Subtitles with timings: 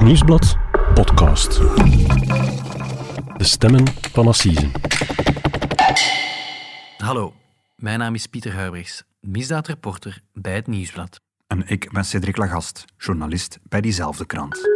[0.00, 0.56] Het Nieuwsblad
[0.94, 1.58] podcast.
[3.36, 4.70] De stemmen van Assise.
[6.96, 7.32] Hallo,
[7.76, 11.20] mijn naam is Pieter Huibrechts, misdaadreporter bij het Nieuwsblad.
[11.46, 14.68] En ik ben Cedric Lagast, journalist bij diezelfde krant.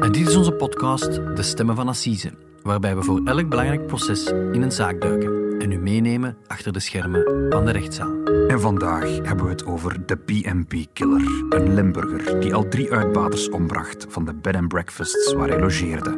[0.00, 4.26] En dit is onze podcast De Stemmen van Assise, waarbij we voor elk belangrijk proces
[4.26, 8.29] in een zaak duiken en u meenemen achter de schermen van de rechtszaal.
[8.50, 14.06] En vandaag hebben we het over de BNB-killer, een Limburger die al drie uitbaters ombracht
[14.08, 16.10] van de bed and breakfasts waar hij logeerde.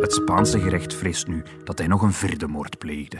[0.00, 3.18] Het Spaanse gerecht vreest nu dat hij nog een vierde moord pleegde.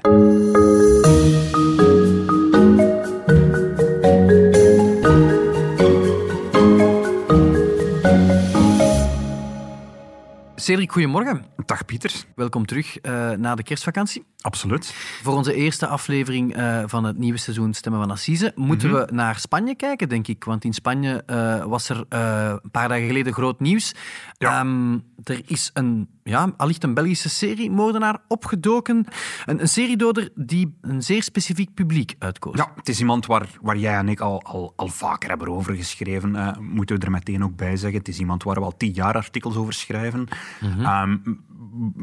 [10.54, 11.44] Cedric, goedemorgen.
[11.66, 12.24] Dag Pieter.
[12.34, 14.24] Welkom terug uh, na de kerstvakantie.
[14.46, 14.94] Absoluut.
[15.22, 19.38] Voor onze eerste aflevering uh, van het nieuwe seizoen Stemmen van Assise moeten we naar
[19.38, 20.44] Spanje kijken, denk ik.
[20.44, 23.94] Want in Spanje uh, was er een paar dagen geleden groot nieuws.
[24.38, 24.60] Ja.
[24.60, 29.06] Um, er is een, ja, allicht een Belgische seriemoordenaar opgedoken.
[29.44, 32.56] Een, een seriedoder die een zeer specifiek publiek uitkoos.
[32.56, 35.74] Ja, het is iemand waar, waar jij en ik al, al, al vaker hebben over
[35.74, 36.56] geschreven.
[36.60, 37.98] moeten we er meteen ook bij zeggen.
[37.98, 40.28] Het is iemand waar we al tien jaar artikels over schrijven.
[40.60, 41.10] Mm -hmm.
[41.26, 41.44] um,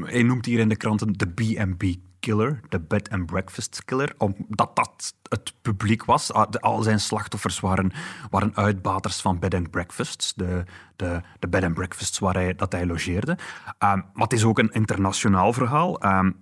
[0.05, 1.83] hij noemt hier in de kranten de B&B
[2.23, 6.33] killer, de bed and breakfast killer, omdat dat het publiek was.
[6.59, 7.91] Al zijn slachtoffers waren,
[8.29, 10.63] waren uitbaters van bed and breakfasts, de,
[10.95, 13.31] de, de bed and breakfasts waar hij, dat hij logeerde.
[13.31, 13.37] Um,
[13.79, 16.05] maar het is ook een internationaal verhaal.
[16.05, 16.35] Um,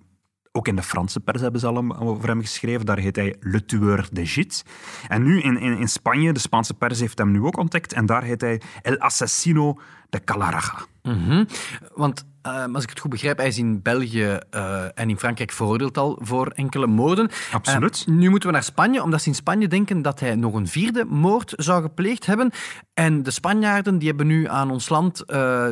[0.52, 2.86] ook in de Franse pers hebben ze al over hem geschreven.
[2.86, 4.64] Daar heet hij Le Tueur de Git.
[5.08, 7.92] En nu in, in, in Spanje, de Spaanse pers heeft hem nu ook ontdekt.
[7.92, 9.78] En daar heet hij El Assassino
[10.12, 10.78] de Calaraga.
[11.02, 11.46] Mm -hmm.
[11.94, 15.52] Want uh, als ik het goed begrijp, hij is in België uh, en in Frankrijk
[15.52, 17.30] veroordeeld al voor enkele moorden.
[17.52, 18.04] Absoluut.
[18.08, 20.66] Uh, nu moeten we naar Spanje, omdat ze in Spanje denken dat hij nog een
[20.66, 22.50] vierde moord zou gepleegd hebben.
[22.94, 25.24] En de Spanjaarden die hebben nu aan ons land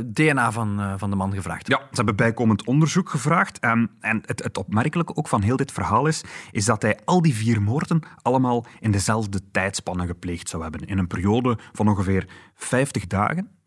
[0.05, 1.69] DNA van, van de man gevraagd.
[1.69, 3.64] Ja, ze hebben bijkomend onderzoek gevraagd.
[3.64, 7.22] Um, en het, het opmerkelijke ook van heel dit verhaal is, is dat hij al
[7.22, 10.81] die vier moorden allemaal in dezelfde tijdspanne gepleegd zou hebben.
[10.81, 13.59] In een periode van ongeveer 50 dagen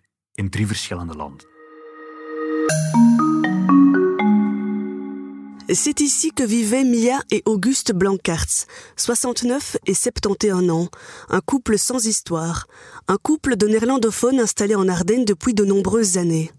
[5.69, 10.89] C'est ici que vivaient Mia et Auguste Blancartz, 69 et 71 ans,
[11.29, 12.67] un couple sans histoire,
[13.07, 16.51] un couple de néerlandophones installés en Ardennes depuis de nombreuses années.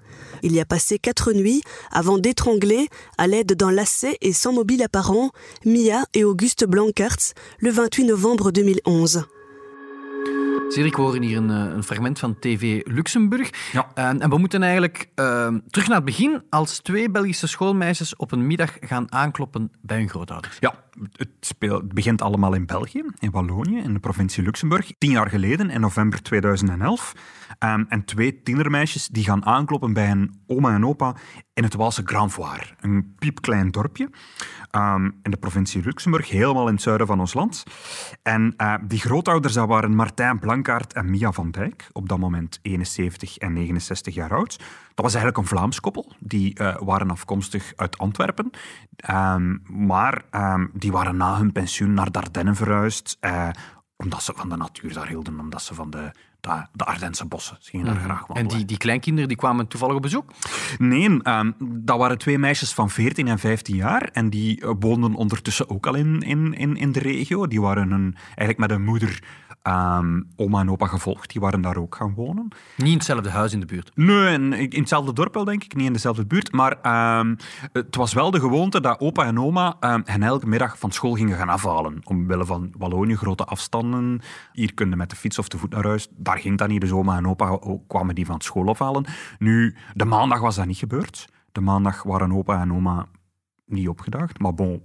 [0.44, 4.84] Il y a passé quatre nuits avant d'étrangler, à l'aide d'un lacet et sans mobile
[4.84, 5.32] apparent,
[5.64, 9.24] Mia et Auguste Blancartz le 28 novembre 2011.
[10.68, 13.50] Cedric, we horen hier een, een, fragment van TV Luxemburg.
[13.72, 13.88] Ja.
[13.94, 18.32] Uh, en we moeten eigenlijk uh, terug naar het begin, als twee Belgische schoolmeisjes op
[18.32, 20.56] een middag gaan aankloppen bij hun grootouders.
[20.60, 20.74] Ja,
[21.12, 24.92] het, speelt, begint allemaal in België, in Wallonië, in de provincie Luxemburg.
[24.98, 27.14] Tien jaar geleden, in november 2011.
[27.58, 31.14] Um, en twee tienermeisjes die gaan aankloppen bij hun oma en opa
[31.54, 32.64] in het Waalse Grandvoire.
[32.80, 34.10] Een piepklein dorpje
[34.72, 37.64] um, in de provincie Luxemburg, helemaal in het zuiden van ons land.
[38.22, 42.58] En uh, die grootouders dat waren Martijn Blankaart en Mia van Dijk, op dat moment
[42.62, 44.58] 71 en 69 jaar oud.
[44.94, 46.12] Dat was eigenlijk een Vlaams koppel.
[46.18, 48.50] Die uh, waren afkomstig uit Antwerpen.
[49.10, 50.24] Um, maar
[50.72, 53.48] die waren na hun pensioen naar Dardenne verhuisd, uh,
[53.96, 56.12] omdat ze van de natuur daar hielden, omdat ze van de
[56.44, 57.56] de, de Ardense bossen.
[57.60, 58.04] Ze gingen daar Mhm.
[58.04, 58.50] graag wandelen.
[58.50, 60.32] En die, die kleinkinderen die kwamen toevallig op bezoek?
[60.78, 64.02] Nee, um, dat waren twee meisjes van 14 en 15 jaar.
[64.12, 67.46] En die uh, woonden ondertussen ook al in, in, in, in de regio.
[67.46, 69.22] Die waren een, eigenlijk met een moeder
[69.68, 71.30] um, oma en opa gevolgd.
[71.30, 72.48] Die waren daar ook gaan wonen.
[72.76, 73.90] Niet in hetzelfde huis in de buurt?
[73.94, 75.74] Nee, in, in hetzelfde dorp wel, denk ik.
[75.74, 76.52] Niet in dezelfde buurt.
[76.52, 77.36] Maar um,
[77.72, 81.36] het was wel de gewoonte dat opa en oma hen elke middag van school gingen
[81.36, 82.00] gaan afhalen.
[82.04, 84.20] Omwille van Wallonië, grote afstanden.
[84.52, 86.08] Hier kun je met de fiets of te voet naar huis.
[86.16, 86.80] Daar ging dat niet.
[86.80, 89.04] Dus oma en opa kwamen die van school afhalen.
[89.38, 91.28] Nu, de maandag was dat niet gebeurd.
[91.52, 93.06] De maandag waren opa en oma
[93.66, 94.38] niet opgedaagd.
[94.38, 94.82] Maar bon,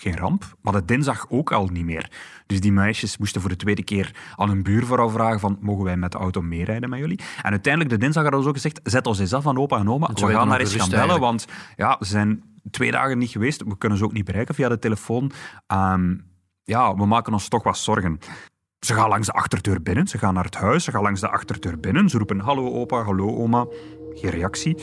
[0.00, 0.56] geen ramp.
[0.60, 2.10] Maar de dinsdag ook al niet meer.
[2.46, 5.96] Dus die meisjes moesten voor de tweede keer aan een buurvrouw vragen van mogen wij
[5.96, 7.20] met de auto meerijden met jullie?
[7.42, 9.90] En uiteindelijk de dinsdag hadden ze ook gezegd zet ons eens af van opa en
[9.90, 10.10] oma.
[10.14, 11.46] We gaan daar eens gaan bellen, want
[11.76, 13.62] ja, ze zijn twee dagen niet geweest.
[13.62, 15.32] We kunnen ze ook niet bereiken via de telefoon.
[15.66, 16.32] Um,
[16.62, 18.18] ja, we maken ons toch wat zorgen.
[18.78, 21.28] Ze gaan langs de achterdeur binnen, ze gaan naar het huis, ze gaan langs de
[21.28, 22.08] achterdeur binnen.
[22.08, 23.66] Ze roepen hallo opa, hallo oma.
[24.14, 24.76] Geen reactie.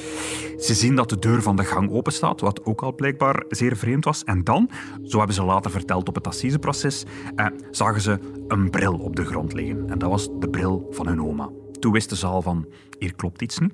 [0.57, 3.77] Ze zien dat de deur van de gang open staat, wat ook al blijkbaar zeer
[3.77, 4.23] vreemd was.
[4.23, 4.69] En dan,
[5.03, 7.05] zo hebben ze later verteld op het assiseproces,
[7.35, 9.89] eh, zagen ze een bril op de grond liggen.
[9.89, 11.49] En dat was de bril van hun oma.
[11.79, 12.67] Toen wisten ze al van,
[12.99, 13.73] hier klopt iets niet.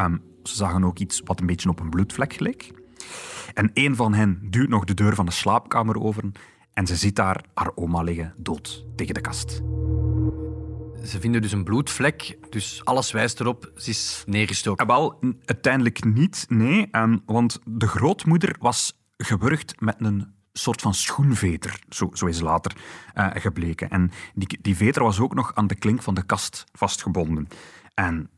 [0.00, 2.70] Um, ze zagen ook iets wat een beetje op een bloedvlek geleek.
[3.54, 6.24] En een van hen duwt nog de deur van de slaapkamer over
[6.72, 9.62] en ze ziet daar haar oma liggen, dood, tegen de kast.
[11.06, 14.86] Ze vinden dus een bloedvlek, dus alles wijst erop, ze is neergestoken.
[14.86, 16.88] Wel, uiteindelijk niet, nee.
[17.26, 21.80] want de grootmoeder was gewurgd met een soort van schoenveter.
[21.88, 22.76] Zo, zo is later
[23.14, 23.90] eh, gebleken.
[23.90, 27.48] En die, die veter was ook nog aan de klink van de kast vastgebonden.
[27.94, 28.30] En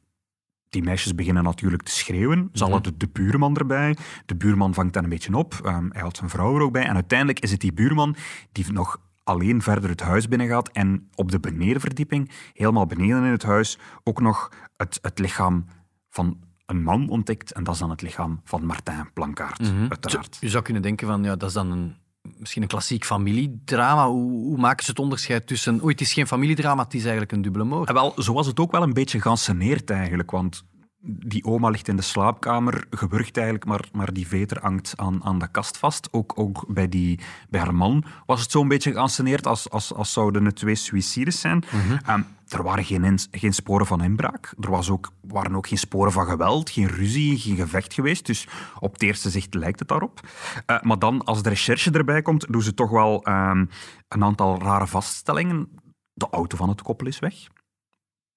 [0.68, 2.48] die meisjes beginnen natuurlijk te schreeuwen.
[2.52, 3.96] Ze hadden de, de buurman erbij.
[4.26, 5.60] De buurman vangt dan een beetje op.
[5.64, 6.84] Ehm, hij had zijn vrouw er ook bij.
[6.84, 8.16] En uiteindelijk is het die buurman
[8.52, 13.42] die nog alleen verder het huis binnengaat en op de benedenverdieping, helemaal beneden in het
[13.42, 15.64] huis, ook nog het, het lichaam
[16.10, 17.52] van een man ontdekt.
[17.52, 20.36] En dat is dan het lichaam van Martijn Plankaart, uiteraard.
[20.40, 21.96] Je zou kunnen denken van, ja, dat is dan een,
[22.38, 24.08] misschien een klassiek familiedrama.
[24.08, 25.82] Hoe, hoe maken ze het onderscheid tussen...
[25.82, 27.88] Oei, het is geen familiedrama, het is eigenlijk een dubbele moord.
[27.88, 30.64] En wel, zo was het ook wel een beetje geanceneerd eigenlijk, want
[31.10, 35.38] die oma ligt in de slaapkamer, gewurgd eigenlijk, maar, maar die veter hangt aan, aan
[35.38, 36.08] de kast vast.
[36.12, 40.12] Ook, ook bij, die, bij haar man was het zo'n beetje geanceneerd als, als, als
[40.12, 41.64] zouden het twee suicides zijn.
[42.06, 44.54] Ehm, er waren geen, geen sporen van inbraak.
[44.60, 48.26] Er was ook, waren ook geen sporen van geweld, geen ruzie, geen gevecht geweest.
[48.26, 50.20] Dus op het eerste zicht lijkt het daarop.
[50.66, 53.66] Eh, maar dan, als de recherche erbij komt, doen ze toch wel ehm,
[54.08, 55.68] een aantal rare vaststellingen.
[56.12, 57.48] De auto van het koppel is weg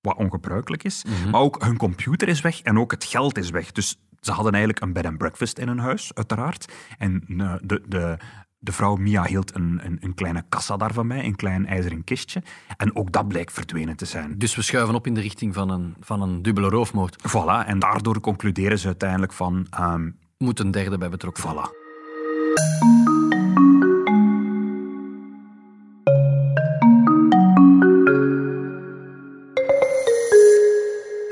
[0.01, 1.05] wat ongebruikelijk is.
[1.31, 3.71] Maar ook hun computer is weg en ook het geld is weg.
[3.71, 6.71] Dus ze hadden eigenlijk een bed and breakfast in hun huis, uiteraard.
[6.97, 8.17] En eh, de, de,
[8.59, 12.43] de vrouw Mia hield een, een, een kleine kassa daarvan bij, een klein ijzeren kistje.
[12.77, 14.37] En ook dat bleek verdwenen te zijn.
[14.37, 17.17] Dus we schuiven op in de richting van een, van een dubbele roofmoord.
[17.29, 19.67] Voilà, en daardoor concluderen ze uiteindelijk van...
[19.69, 21.79] ehm, Moet een derde bij betrokken voilà.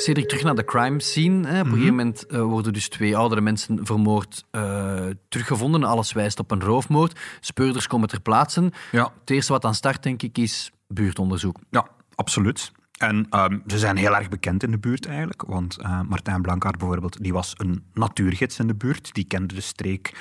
[0.02, 1.48] Cedric, terug naar de crime scene.
[1.48, 1.60] Hè.
[1.60, 5.84] Op een gegeven moment eh, worden dus twee oudere mensen vermoord eh, teruggevonden.
[5.84, 7.20] Alles wijst op een roofmoord.
[7.40, 8.72] Speurders komen ter plaatse.
[8.92, 9.12] Ja.
[9.20, 11.58] Het eerste wat aan start, denk ik, is buurtonderzoek.
[11.70, 12.72] Ja, absoluut.
[12.98, 15.44] En ehm, ze zijn heel erg bekend in de buurt eigenlijk.
[15.48, 19.14] Want eh, Martijn Blankaart bijvoorbeeld, die was een natuurgids in de buurt.
[19.14, 20.14] Die kende de streek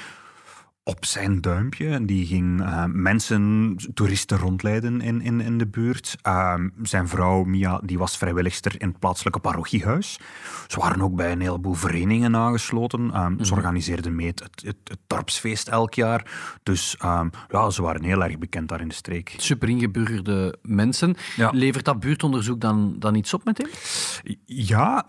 [0.88, 1.88] op zijn duimpje.
[1.88, 6.16] En die ging eh, mensen, toeristen rondleiden in, in, in de buurt.
[6.22, 10.20] Ehm, zijn vrouw Mia die was vrijwilligster in het plaatselijke parochiehuis.
[10.66, 13.10] Ze waren ook bij een heleboel verenigingen aangesloten.
[13.12, 16.30] Ehm, Ze organiseerden mee het, het, het dorpsfeest elk jaar.
[16.62, 16.96] Dus
[17.48, 19.34] ja, ze waren heel erg bekend daar in de streek.
[19.36, 21.16] Super ingeburgerde mensen.
[21.36, 21.50] Ja.
[21.52, 23.70] Levert dat buurtonderzoek dan, dan iets op meteen?
[24.44, 25.04] Ja,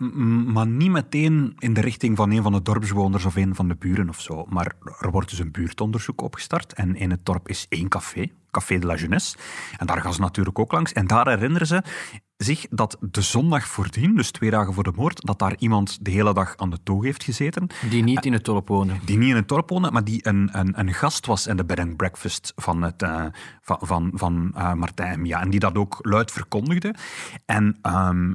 [0.46, 3.76] maar niet meteen in de richting van een van de dorpsbewoners of een van de
[3.78, 4.44] buren of zo.
[4.48, 6.72] Maar er wordt dus een buurtonderzoek opgestart.
[6.72, 9.36] En in het dorp is één café, Café de la Jeunesse.
[9.78, 10.92] En daar gaan ze natuurlijk ook langs.
[10.92, 11.82] En daar herinneren ze
[12.36, 16.10] zich dat de zondag voordien, dus twee dagen voor de moord, dat daar iemand de
[16.10, 17.66] hele dag aan de toog heeft gezeten.
[17.90, 19.00] Die niet in het dorp wonen.
[19.04, 21.64] Die niet in het dorp woonde, maar die een, een, een gast was in de
[21.64, 23.24] bed and breakfast van, het, eh,
[23.60, 25.40] van, van, van eh, Martijn en Mia.
[25.40, 26.94] En die dat ook luid verkondigde.
[27.46, 28.32] En ehm,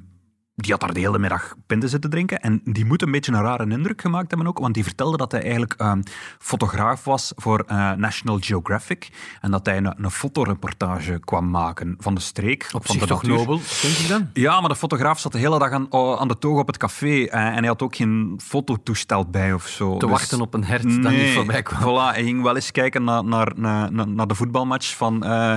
[0.56, 2.40] die had daar de hele middag pinten zitten drinken.
[2.40, 5.32] En die moet een beetje een rare indruk gemaakt hebben ook, want die vertelde dat
[5.32, 6.02] hij eigenlijk ehm,
[6.40, 9.10] fotograaf was voor eh, National Geographic.
[9.42, 12.70] En dat hij een, een fotoreportage kwam maken van de streek.
[12.74, 13.38] Op van zich de toch natuur.
[13.38, 14.30] nobel, denk ik dan?
[14.34, 16.78] Ja, maar de fotograaf zat de hele dag aan, oh, aan de toog op het
[16.78, 19.94] café eh, en hij had ook geen fototoestel bij of zo.
[19.98, 21.80] Te Dus- wachten op een hert dat niet Nee, voorbij kwam.
[21.82, 25.56] Voilà, hij ging wel eens kijken naar, naar, naar, naar- de voetbalmatch van eh,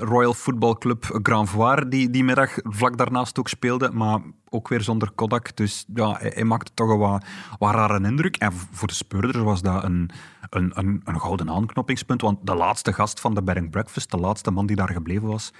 [0.00, 4.82] Royal Football Club Grand Voir, die die middag vlak daarnaast ook speelde, maar ook weer
[4.82, 5.56] zonder Kodak.
[5.56, 7.24] Dus ja, hij, maakte toch een wat,
[7.58, 8.36] wat rare indruk.
[8.36, 10.10] En voor de speurders was dat een,
[10.50, 14.16] een, een, een gouden aanknopingspunt, want de laatste gast van de Bed and Breakfast, de
[14.16, 15.52] laatste man die daar gebleven was,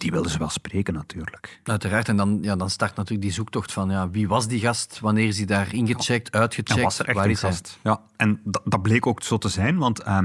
[0.00, 1.60] die wilden ze wel spreken natuurlijk.
[1.64, 2.08] Uiteraard.
[2.08, 5.00] En dan, ja, dan start natuurlijk die zoektocht van ja, wie was die gast?
[5.00, 6.78] Wanneer is hij daar ingecheckt, uitgecheckt?
[6.78, 7.50] En was er echt Waar een is hij?
[7.50, 7.78] gast.
[7.82, 10.18] Ja, en dat, bleek ook zo te zijn, want eh,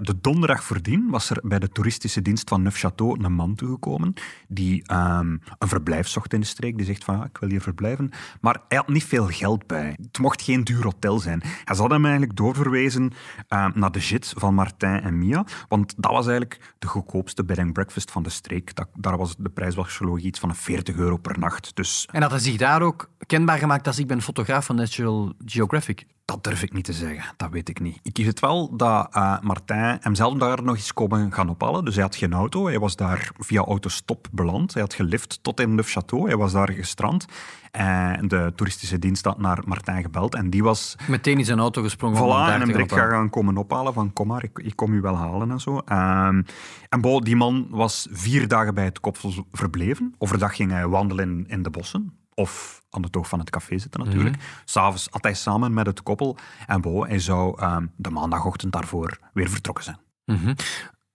[0.00, 4.14] de donderdag voordien was er bij de toeristische dienst van Neufchâteau een man toegekomen
[4.48, 6.76] die ehm, een verblijf zocht in de streek.
[6.76, 8.10] Die zegt van, ja, ik wil hier verblijven.
[8.40, 9.98] Maar hij had niet veel geld bij.
[10.02, 11.42] Het mocht geen duur hotel zijn.
[11.64, 13.12] Hij had hem eigenlijk doorverwezen
[13.48, 17.58] ehm, naar de JIT van Martin en Mia, want dat was eigenlijk de goedkoopste bed
[17.58, 18.74] and breakfast van de streek.
[18.74, 21.76] Dat, daar was de prijs was iets van 40 euro per nacht.
[21.76, 25.32] Dus En had hij zich daar ook kenbaar gemaakt als ik ben fotograaf van National
[25.44, 26.06] Geographic?
[26.24, 27.98] Dat durf ik niet te zeggen, dat weet ik niet.
[28.02, 31.84] Ik weet wel dat eh, Martijn hemzelf daar nog eens komen gaan ophalen.
[31.84, 34.72] Dus hij had geen auto, hij was daar via autostop beland.
[34.72, 37.26] Hij had gelift tot in Neufchâteau, hij was daar gestrand.
[37.70, 41.82] En de toeristische dienst had naar Martijn gebeld en die was Meteen in zijn auto
[41.82, 44.92] gesprongen Voilà, en hem direct gaan gaan, komen ophalen van kom maar, ik, ik kom
[44.92, 45.78] u wel halen en zo.
[45.78, 46.42] Ehm,
[46.88, 50.14] en bo, die man was vier dagen bij het koppel verbleven.
[50.18, 52.12] Overdag ging hij wandelen in de bossen.
[52.34, 54.36] Of aan de toog van het café zitten natuurlijk.
[54.64, 56.36] S'avonds had hij samen met het koppel.
[56.66, 59.98] En bo, hij zou ehm, de maandagochtend daarvoor weer vertrokken zijn.
[60.24, 60.54] Mhm.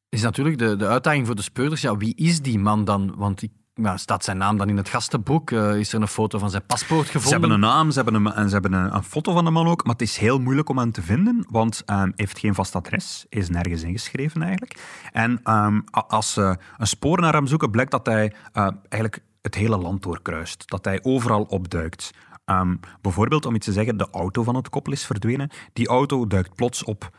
[0.09, 3.13] Is natuurlijk de, de uitdaging voor de speurders, ja, wie is die man dan?
[3.15, 3.51] Want ik
[3.83, 5.51] ja, staat zijn naam dan in het gastenboek?
[5.51, 7.29] Uh, is er een foto van zijn paspoort gevonden?
[7.29, 9.51] Ze hebben een naam, ze hebben een, en ze hebben een, een, foto van de
[9.51, 12.39] man ook, maar het is heel moeilijk om hem te vinden, want um, hij heeft
[12.39, 13.25] geen vast adres.
[13.29, 14.79] Is nergens ingeschreven eigenlijk.
[15.11, 19.55] En um, als ze een spoor naar hem zoeken, blijkt dat hij uh, eigenlijk het
[19.55, 20.69] hele land doorkruist.
[20.69, 22.11] Dat hij overal opduikt.
[22.45, 25.49] Um, bijvoorbeeld, om iets te zeggen, de auto van het koppel is verdwenen.
[25.73, 27.09] Die auto duikt plots op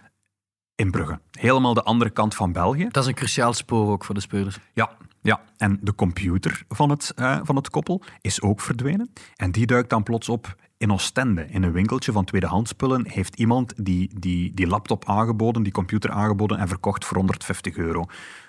[0.75, 1.21] in Brugge.
[1.31, 2.89] Helemaal de andere kant van België.
[2.89, 4.59] Dat is een cruciaal spoor ook voor de speurders.
[4.73, 5.41] Ja, ja.
[5.57, 9.12] en de computer van het, uh, van het koppel is ook verdwenen.
[9.37, 11.47] En die duikt dan plots op in Oostende.
[11.47, 16.59] In een winkeltje van tweedehandspullen heeft iemand die, die, die laptop aangeboden, die computer aangeboden
[16.59, 18.07] en verkocht voor 150 euro.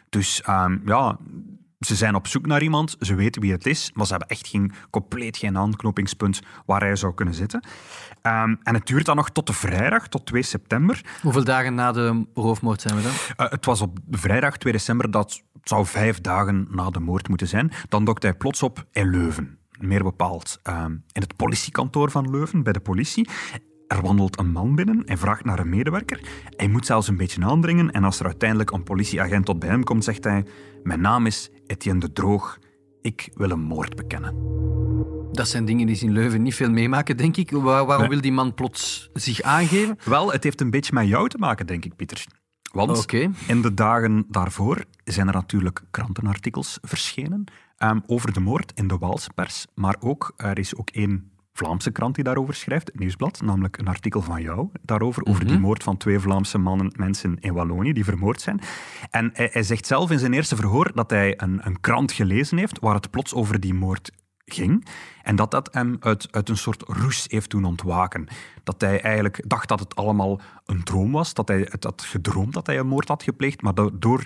[0.09, 1.17] Dus um, ja,
[1.85, 4.47] ze zijn op zoek naar iemand, ze weten wie het is, maar ze hebben echt
[4.47, 7.63] geen, compleet geen aanknopingspunt waar hij zou kunnen zitten.
[8.21, 11.01] Um, en het duurt dan nog tot de vrijdag, tot 2 september.
[11.21, 13.11] Hoeveel dagen na de roofmoord zijn we dan?
[13.11, 17.47] Uh, het was op vrijdag 2 december, dat zou vijf dagen na de moord moeten
[17.47, 17.71] zijn.
[17.89, 19.57] Dan dokt hij plots op in Leuven.
[19.79, 23.29] Meer bepaald um, in het politiekantoor van Leuven, bij de politie.
[23.91, 26.21] Er wandelt een man binnen en vraagt naar een medewerker.
[26.55, 29.83] Hij moet zelfs een beetje aandringen en als er uiteindelijk een politieagent tot bij hem
[29.83, 30.45] komt, zegt hij:
[30.83, 32.59] Mijn naam is Etienne de Droog.
[33.01, 34.35] Ik wil een moord bekennen.
[35.31, 37.51] Dat zijn dingen die ze in Leuven niet veel meemaken, denk ik.
[37.51, 39.97] Waar, waarom wil die man plots zich aangeven?
[40.05, 42.25] Wel, het heeft een beetje met jou te maken, denk ik, Pieter.
[42.71, 43.29] Want okay.
[43.47, 47.43] in de dagen daarvoor zijn er natuurlijk krantenartikels verschenen
[47.77, 49.65] um, over de moord in de Waalse pers.
[49.75, 53.87] Maar ook, er is ook één Vlaamse krant die daarover schrijft, het Nieuwsblad, namelijk een
[53.87, 55.61] artikel van jou daarover, over die mhm.
[55.61, 58.61] moord van twee Vlaamse mannen, mensen in Wallonië die vermoord zijn.
[59.09, 62.57] En hij, hij zegt zelf in zijn eerste verhoor dat hij een, een krant gelezen
[62.57, 64.11] heeft waar het plots over die moord
[64.45, 64.85] ging.
[65.23, 68.27] En dat dat hem uit, uit een soort roes heeft doen ontwaken.
[68.63, 72.53] Dat hij eigenlijk dacht dat het allemaal een droom was, dat hij het had gedroomd
[72.53, 74.25] dat hij een moord had gepleegd, maar door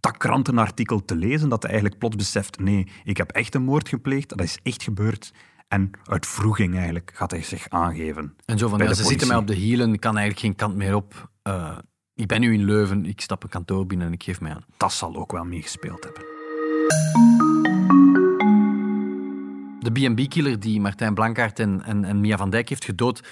[0.00, 3.88] dat krantenartikel te lezen, dat hij eigenlijk plots beseft, nee, ik heb echt een moord
[3.88, 5.32] gepleegd, dat is echt gebeurd.
[5.70, 8.36] En uit vroeging eigenlijk gaat hij zich aangeven.
[8.44, 10.94] En zo van, ja, ze zitten mij op de hielen, kan eigenlijk geen kant meer
[10.94, 11.30] op.
[11.48, 11.78] Uh,
[12.14, 14.64] ik ben nu in Leuven, ik stap een kantoor binnen en ik geef mij aan.
[14.76, 16.22] Dat zal ook wel meegespeeld hebben.
[19.80, 23.28] De B&B-killer die Martijn Blankaert en, en, en, Mia van Dijk heeft gedood,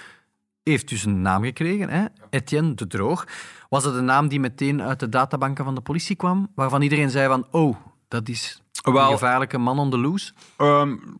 [0.63, 2.05] heeft dus een naam gekregen, hè?
[2.31, 3.27] Etienne de Droog.
[3.69, 7.11] Was dat een naam die meteen uit de databanken van de politie kwam, waarvan iedereen
[7.11, 7.77] zei van, oh,
[8.09, 10.33] dat is wel, een gevaarlijke man on the loose?
[10.59, 11.19] Um,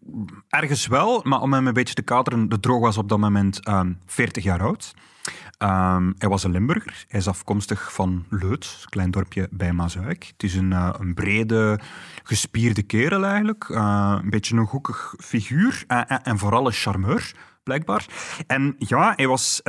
[0.49, 3.69] ergens wel, maar om hem een beetje te kaderen, de droog was op dat moment
[3.69, 4.95] um, ehm, 40 jaar oud.
[5.63, 7.05] Um, hij was een Limburger.
[7.09, 10.25] Hij is afkomstig van Leut, een klein dorpje bij Mazuik.
[10.27, 11.81] Het is een, uh, een brede,
[12.23, 13.69] gespierde kerel eigenlijk.
[13.69, 18.07] Uh, een beetje een hoekig figuur uh, en vooral een charmeur blijkbaar.
[18.47, 19.61] En ja, hij was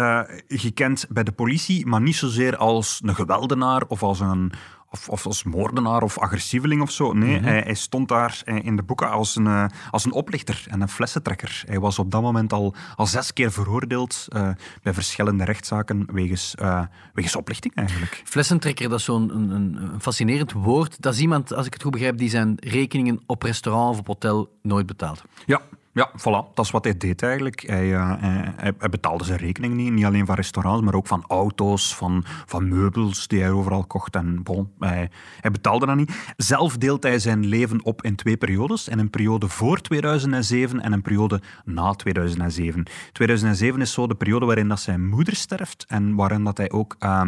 [0.48, 4.51] gekend bij de politie, maar niet zozeer als een geweldenaar of als een,
[4.89, 7.13] of, of als moordenaar of agressieveling of zo.
[7.13, 7.43] Nee, mhm.
[7.43, 10.81] hij, hij, stond daar eh, in de boeken als een, uh, als een oplichter en
[10.81, 11.63] een flessentrekker.
[11.65, 14.50] Hij was op dat moment al, al zes keer veroordeeld uh,
[14.81, 16.81] bij verschillende rechtszaken wegens, uh,
[17.13, 18.22] wegens oplichting eigenlijk.
[18.25, 21.01] Flessentrekker, dat is zo'n een, een, fascinerend woord.
[21.01, 24.08] Dat is iemand, als ik het goed begrijp, die zijn rekeningen op restaurant of op
[24.08, 25.24] hotel nooit betaalt.
[25.46, 25.62] Ja,
[26.00, 26.53] ja, voilà.
[26.53, 27.63] Dat is wat hij deed eigenlijk.
[27.68, 29.91] Hij, uh, hij, hij, betaalde zijn rekening niet.
[29.91, 34.15] Niet alleen van restaurants, maar ook van auto's, van, van meubels die hij overal kocht.
[34.15, 35.10] En bon, hij,
[35.41, 36.34] hij betaalde dat niet.
[36.38, 38.88] Zelf deelt hij zijn leven op in twee periodes.
[38.88, 42.84] In een periode voor 2007 en een periode na 2007.
[43.12, 46.96] 2007 is zo de periode waarin dat zijn moeder sterft en waarin dat hij ook
[47.00, 47.22] uh,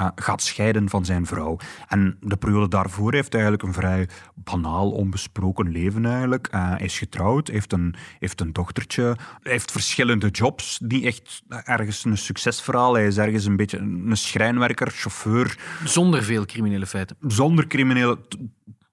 [0.00, 1.56] uh, gaat scheiden van zijn vrouw.
[1.88, 6.48] En de periode daarvoor heeft hij eigenlijk een vrij banaal, onbesproken leven eigenlijk.
[6.54, 10.80] Uh, hij is getrouwd, heeft een, heeft een dochtertje, heeft verschillende jobs.
[10.80, 12.94] Niet echt ergens een succesverhaal.
[12.94, 15.58] Hij is ergens een beetje een schrijnwerker, chauffeur.
[15.84, 17.16] Zonder veel criminele feiten.
[17.20, 18.18] Zonder criminele...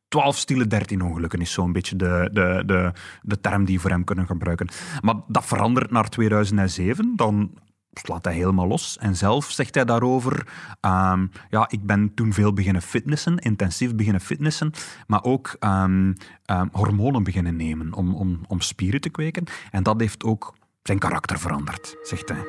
[0.08, 2.92] 12 stille 13 ongelukken is zo'n beetje de, de, de,
[3.22, 4.68] de term die we voor hem kunnen gebruiken.
[5.02, 7.14] Maar dat verandert naar 2007.
[7.16, 7.52] Dan
[8.00, 8.98] slaat hij helemaal los.
[8.98, 10.48] En zelf zegt hij daarover,
[10.80, 14.72] ehm, ja, ik ben toen veel beginnen fitnessen, intensief beginnen fitnessen,
[15.08, 16.16] maar ook um,
[16.46, 19.44] um, hormonen beginnen nemen om, om, om spieren te kweken.
[19.72, 20.54] En dat heeft ook
[20.84, 22.44] zijn karakter veranderd, zegt hij.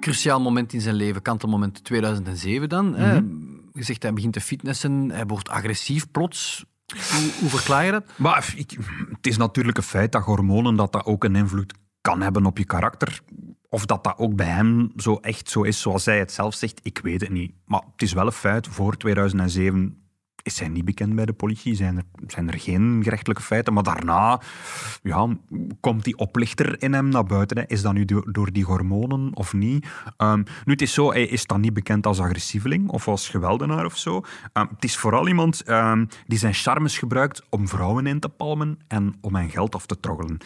[0.00, 2.86] Cruciaal moment in zijn leven, kantelmoment 2007 dan.
[2.86, 6.64] Mm Je zegt hij begint te fitnessen, hij wordt agressief plots.
[6.86, 8.04] Hoe, hoe verklaar je dat?
[8.16, 8.70] Maar, ik,
[9.10, 12.58] het is natuurlijk een feit dat hormonen dat dat ook een invloed kan hebben op
[12.58, 13.20] je karakter.
[13.68, 16.80] Of dat dat ook bij hem zo echt zo is zoals hij het zelf zegt,
[16.82, 17.52] ik weet het niet.
[17.64, 20.07] Maar het is wel een feit, voor 2007
[20.48, 23.72] is hij niet bekend bij de politie, zijn er, zijn er geen gerechtelijke feiten.
[23.72, 24.40] Maar daarna
[25.02, 25.36] ja,
[25.80, 27.58] komt die oplichter in hem naar buiten.
[27.58, 27.64] Hè.
[27.66, 29.86] Is dat nu door, die hormonen of niet?
[30.16, 33.84] Ehm, nu, het is zo, hij is dan niet bekend als agressieveling of als geweldenaar
[33.84, 34.22] of zo.
[34.52, 38.78] Ehm, het is vooral iemand ehm, die zijn charmes gebruikt om vrouwen in te palmen
[38.86, 40.38] en om mijn geld af te troggelen.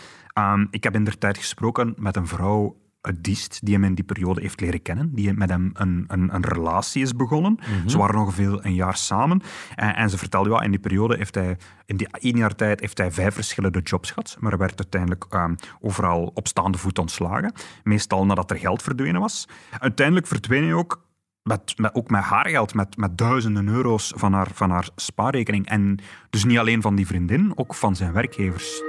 [0.71, 2.77] ik heb in der tijd gesproken met een vrouw
[3.21, 6.45] Diest, die hem in die periode heeft leren kennen, die met hem een, een, een
[6.45, 7.59] relatie is begonnen.
[7.61, 7.89] Mhm.
[7.89, 9.43] Ze waren ongeveer een jaar samen.
[9.75, 11.57] En, en, ze vertelde, ja, in die periode heeft hij,
[11.87, 15.27] in die één jaar tijd, heeft hij vijf verschillende jobs gehad, maar hij werd uiteindelijk
[15.31, 17.53] ehm, overal op staande voet ontslagen.
[17.83, 19.49] Meestal nadat er geld verdwenen was.
[19.79, 21.05] Uiteindelijk verdween hij ook
[21.43, 25.67] met, met, ook met haar geld, met, met duizenden euro's van haar, van haar spaarrekening.
[25.67, 25.99] En
[26.31, 28.83] dus niet alleen van die vriendin, ook van zijn werkgevers.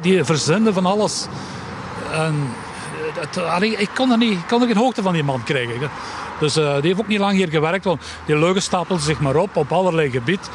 [0.00, 1.28] Die verzenden van alles.
[2.12, 2.34] En
[3.60, 5.90] ik kon er, niet, kon er geen hoogte van die man krijgen.
[6.40, 9.36] Dus uh, die heeft ook niet lang hier gewerkt, want die leugen stapelden zich maar
[9.36, 10.50] op, op allerlei gebied.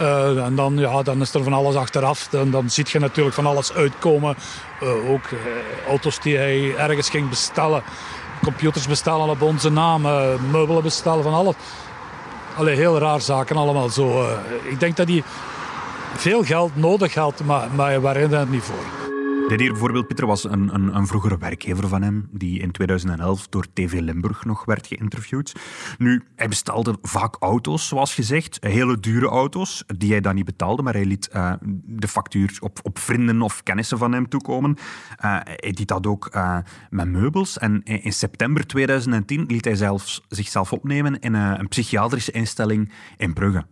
[0.00, 2.28] Uh, en dan, ja, dan is er van alles achteraf.
[2.30, 4.36] Dan, dan zie je natuurlijk van alles uitkomen.
[5.08, 5.24] Ook
[5.88, 7.82] auto's die hij ergens ging bestellen.
[8.42, 10.02] Computers bestellen op onze naam.
[10.50, 11.54] meubelen bestellen, van alles.
[12.56, 14.26] Allee, heel raar zaken allemaal zo.
[14.62, 15.22] ik denk dat hij
[16.16, 19.09] veel geld nodig had, maar, maar hij was er niet voor.
[19.50, 23.48] Dit hier bijvoorbeeld, Pieter, was een, een, een, vroegere werkgever van hem, die in 2011
[23.48, 25.52] door TV Limburg nog werd geïnterviewd.
[25.98, 30.82] Nu, hij bestelde vaak auto's, zoals gezegd, hele dure auto's, die hij dan niet betaalde,
[30.82, 31.52] maar hij liet uh,
[31.84, 34.70] de factuur op, op vrienden of kennissen van hem toekomen.
[35.24, 36.58] Uh, hij deed dat ook uh,
[36.90, 37.58] met meubels.
[37.58, 43.64] En in september 2010 liet hij zelfs zichzelf opnemen in een psychiatrische instelling in Brugge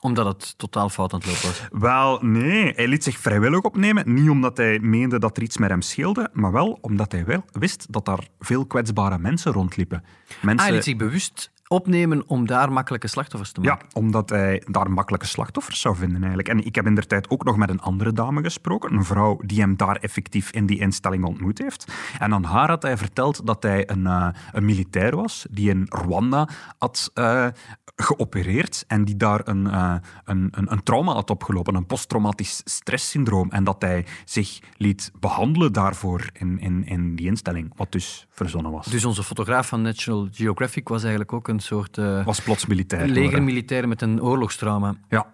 [0.00, 1.68] omdat het totaal fout aan het lopen was?
[1.70, 2.72] Wel, nee.
[2.74, 4.14] Hij liet zich vrijwillig opnemen.
[4.14, 7.44] Niet omdat hij meende dat er iets met hem scheelde, maar wel omdat hij wel
[7.52, 10.04] wist dat daar veel kwetsbare mensen rondliepen.
[10.40, 10.58] Mensen...
[10.58, 13.86] Ah, hij liet zich bewust opnemen om daar makkelijke slachtoffers te maken.
[13.88, 16.48] Ja, omdat hij daar makkelijke slachtoffers zou vinden eigenlijk.
[16.48, 19.40] En ik heb in der tijd ook nog met een andere dame gesproken, een vrouw
[19.44, 21.92] die hem daar effectief in die instelling ontmoet heeft.
[22.18, 25.86] En aan haar had hij verteld dat hij een, uh, een militair was die in
[25.88, 27.46] Rwanda had uh,
[28.02, 33.50] geopereerd en die daar een, uh, een, een, een, trauma had opgelopen, een posttraumatisch stresssyndroom.
[33.50, 38.72] En dat hij zich liet behandelen daarvoor in, in, in die instelling, wat dus verzonnen
[38.72, 38.86] was.
[38.86, 41.96] Dus onze fotograaf van National Geographic was eigenlijk ook een soort...
[41.96, 43.06] Uh, was plots militair.
[43.06, 44.94] Legermilitair met een oorlogstrauma.
[45.08, 45.26] Ja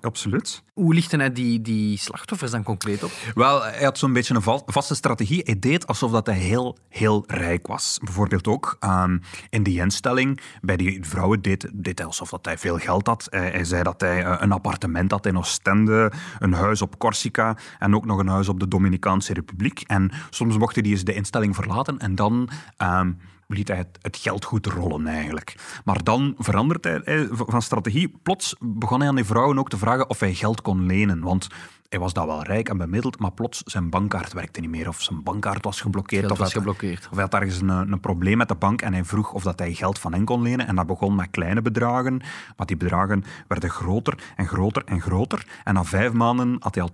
[0.00, 0.62] absoluut.
[0.72, 3.10] Hoe lichtte hij die, die slachtoffers dan concreet op?
[3.34, 5.42] Wel, hij had zo'n beetje een vaste strategie.
[5.44, 7.98] Hij deed alsof dat hij heel, heel rijk was.
[8.02, 12.58] Bijvoorbeeld ook um, in die instelling, bij die vrouwen deed, deed hij alsof dat hij
[12.58, 13.26] veel geld had.
[13.30, 17.56] Hij, hij zei dat hij eh, een appartement had in Oostende, een huis op Corsica
[17.78, 19.80] en ook nog een huis op de Dominicaanse Republiek.
[19.86, 22.48] En soms mocht hij eens de instelling verlaten en dan...
[22.82, 25.54] Um, liet hij het, geld goed rollen eigenlijk.
[25.84, 28.18] Maar dan verandert hij, van strategie.
[28.22, 31.20] Plots begon hij aan die vrouwen ook te vragen of hij geld kon lenen.
[31.20, 31.46] Want
[31.88, 34.88] hij was daar wel rijk en bemiddeld, maar plots zijn bankkaart werkte niet meer.
[34.88, 36.30] Of zijn bankkaart was geblokkeerd.
[36.30, 37.06] of, was geblokkeerd.
[37.10, 39.58] of hij had ergens een, een, probleem met de bank en hij vroeg of dat
[39.58, 40.66] hij geld van hen kon lenen.
[40.66, 42.22] En dat begon met kleine bedragen.
[42.56, 45.46] Maar die bedragen werden groter en groter en groter.
[45.64, 46.90] En na vijf maanden had hij al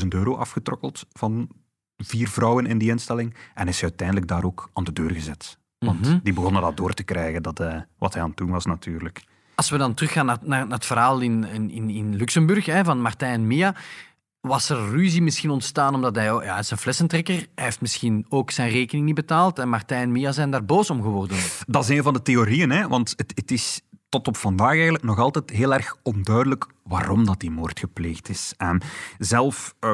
[0.00, 1.48] 20.000 euro afgetrokkeld van
[1.96, 3.34] vier vrouwen in die instelling.
[3.54, 5.60] En is hij uiteindelijk daar ook aan de deur gezet.
[5.82, 6.18] Want mhm.
[6.22, 9.24] die begonnen dat door te krijgen, dat, uh, wat hij aan het doen was natuurlijk.
[9.54, 13.00] Als we dan teruggaan naar, naar, naar het verhaal in, in, in Luxemburg hè, van
[13.00, 13.74] Martijn en Mia,
[14.40, 18.26] was er ruzie misschien ontstaan omdat hij, ja, hij is een flessentrekker, hij heeft misschien
[18.28, 21.36] ook zijn rekening niet betaald en Martijn en Mia zijn daar boos om geworden.
[21.66, 25.04] Dat is een van de theorieën, hè, want het, het is tot op vandaag eigenlijk
[25.04, 28.54] nog altijd heel erg onduidelijk waarom dat die moord gepleegd is.
[28.58, 28.78] Um,
[29.18, 29.92] zelf uh,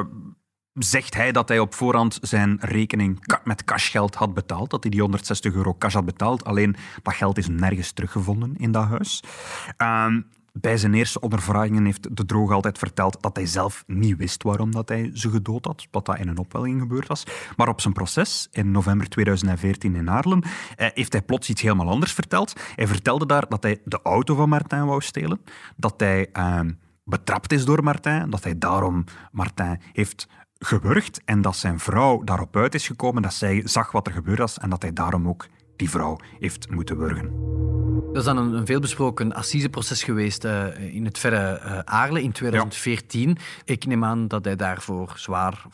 [0.73, 4.69] zegt hij dat hij op voorhand zijn rekening met cashgeld had betaald.
[4.69, 6.45] Dat hij die 160 euro cash had betaald.
[6.45, 9.23] Alleen dat geld is nergens teruggevonden in dat huis.
[9.77, 10.21] Ehm,
[10.53, 14.71] bij zijn eerste ondervragingen heeft de droog altijd verteld dat hij zelf niet wist waarom
[14.71, 17.23] dat hij ze gedood had, wat dat in een opwelling gebeurd was.
[17.57, 20.43] Maar op zijn proces in november 2014 in Aarlen
[20.75, 22.53] eh, heeft hij plots iets helemaal anders verteld.
[22.75, 25.41] Hij vertelde daar dat hij de auto van Martijn wou stelen,
[25.75, 26.71] dat hij ehm,
[27.03, 30.27] betrapt is door Martijn, dat hij daarom Martijn heeft
[30.59, 34.39] gewurgd en dat zijn vrouw daarop uit is gekomen, dat zij zag wat er gebeurd
[34.39, 37.57] was en dat hij daarom ook die vrouw heeft moeten wurgen.
[38.07, 42.31] Dat is dan een, een veelbesproken assiseproces geweest uh, in het verre uh, Aarle in
[42.31, 43.37] 2014.
[43.65, 45.65] Ik neem aan dat hij daarvoor zwaar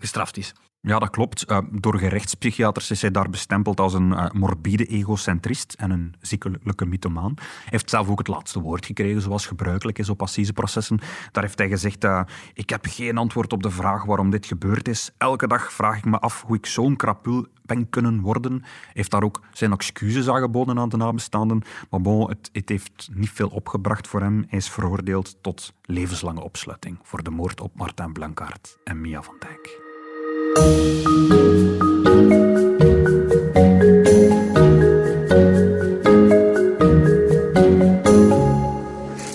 [0.00, 0.54] gestraft is.
[0.86, 1.50] Ja, dat klopt.
[1.50, 6.86] Uh, door gerechtspsychiaters is hij daar bestempeld als een uh, morbide egocentrist en een ziekelijke
[6.86, 7.32] mythomaan.
[7.36, 11.00] Hij heeft zelf ook het laatste woord gekregen, zoals gebruikelijk is op assiseprocessen.
[11.32, 12.20] Daar heeft hij gezegd, uh,
[12.54, 15.10] ik heb geen antwoord op de vraag waarom dit gebeurd is.
[15.18, 18.52] Elke dag vraag ik me af hoe ik zo'n krapul ben kunnen worden.
[18.52, 21.62] Hij heeft daar ook zijn excuses aangeboden aan de nabestaanden.
[21.90, 24.44] Maar bon, het, het heeft niet veel opgebracht voor hem.
[24.48, 29.36] Hij is veroordeeld tot levenslange opsluiting voor de moord op Martin Blankaert en Mia van
[29.38, 29.83] Dijk.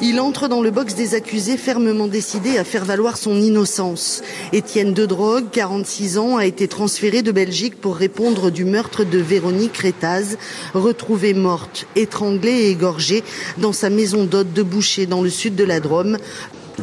[0.01, 4.21] Il entre dans le box des accusés fermement décidé à faire valoir son innocence.
[4.53, 9.19] Étienne de Drogue, 46 ans, a été transféré de Belgique pour répondre du meurtre de
[9.19, 10.37] Véronique Rétaz,
[10.73, 13.23] retrouvée morte, étranglée et égorgée
[13.57, 16.17] dans sa maison d'hôte de Boucher dans le sud de la Drôme.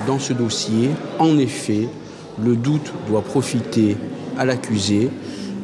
[0.07, 1.88] Dans ce dossier, en effet,
[2.42, 3.96] le doute doit profiter
[4.37, 5.11] à l'accusé,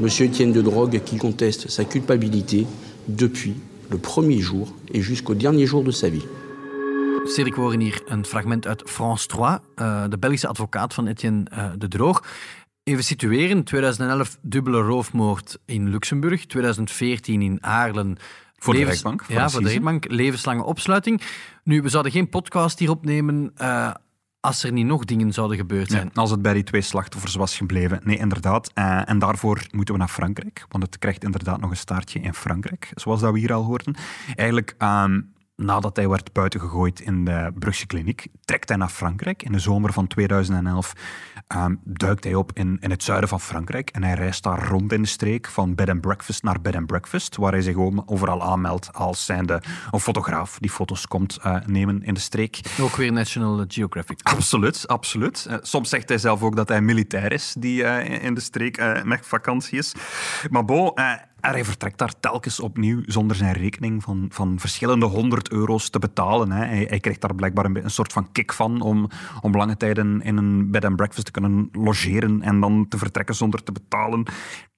[0.00, 0.06] M.
[0.06, 2.66] Étienne de Drogue, qui conteste sa culpabilité
[3.08, 3.54] depuis
[3.90, 6.24] le premier jour et jusqu'au dernier jour de sa vie.
[7.24, 11.44] Cedric, we horen hier een fragment uit France 3, uh, de Belgische advocaat van Etienne
[11.52, 12.22] uh, de Droog.
[12.85, 18.16] Even situeren, 2011 dubbele roofmoord in Luxemburg, 2014 in Aarlen.
[18.58, 19.02] Voor levens...
[19.02, 19.24] de rechtbank?
[19.24, 20.11] Voor ja, voor de rechtbank.
[20.11, 21.22] Levenslange opsluiting.
[21.64, 23.90] Nu, we zouden geen podcast hier opnemen uh,
[24.42, 26.11] als er niet nog dingen zouden gebeurd zijn.
[26.14, 28.00] als het bij die twee slachtoffers was gebleven.
[28.05, 28.70] Nee, inderdaad.
[28.74, 32.35] Uh, en daarvoor moeten we naar Frankrijk, want het krijgt inderdaad nog een staartje in
[32.35, 33.94] Frankrijk, zoals dat we hier al hoorden.
[34.35, 34.74] Eigenlijk...
[34.78, 35.33] Um,
[35.64, 39.42] nadat hij werd buitengegooid in de Brugse kliniek, trekt hij naar Frankrijk.
[39.42, 40.92] In de zomer van 2011
[41.57, 44.92] um, duikt hij op in, in het zuiden van Frankrijk en hij reist daar rond
[44.92, 48.42] in de streek van bed and breakfast naar bed and breakfast, waar hij zich overal
[48.42, 52.61] aanmeldt als zijnde een fotograaf die foto's komt uh, nemen in de streek.
[52.81, 54.20] Ook weer National Geographic.
[54.22, 55.46] Absoluut, absoluut.
[55.51, 59.05] Uh, soms zegt hij zelf ook dat hij militair is die uh, in de streek
[59.05, 59.94] met vakantie is.
[60.51, 60.92] Maar bon,
[61.42, 65.98] en hij vertrekt daar telkens opnieuw zonder zijn rekening van, van verschillende honderd euro's te
[65.98, 66.50] betalen.
[66.50, 66.64] Hè.
[66.64, 69.09] Hij, krijgt daar blijkbaar een, een, soort van kick van om,
[69.40, 73.35] om lange tijden in een bed and breakfast te kunnen logeren en dan te vertrekken
[73.35, 74.26] zonder te betalen.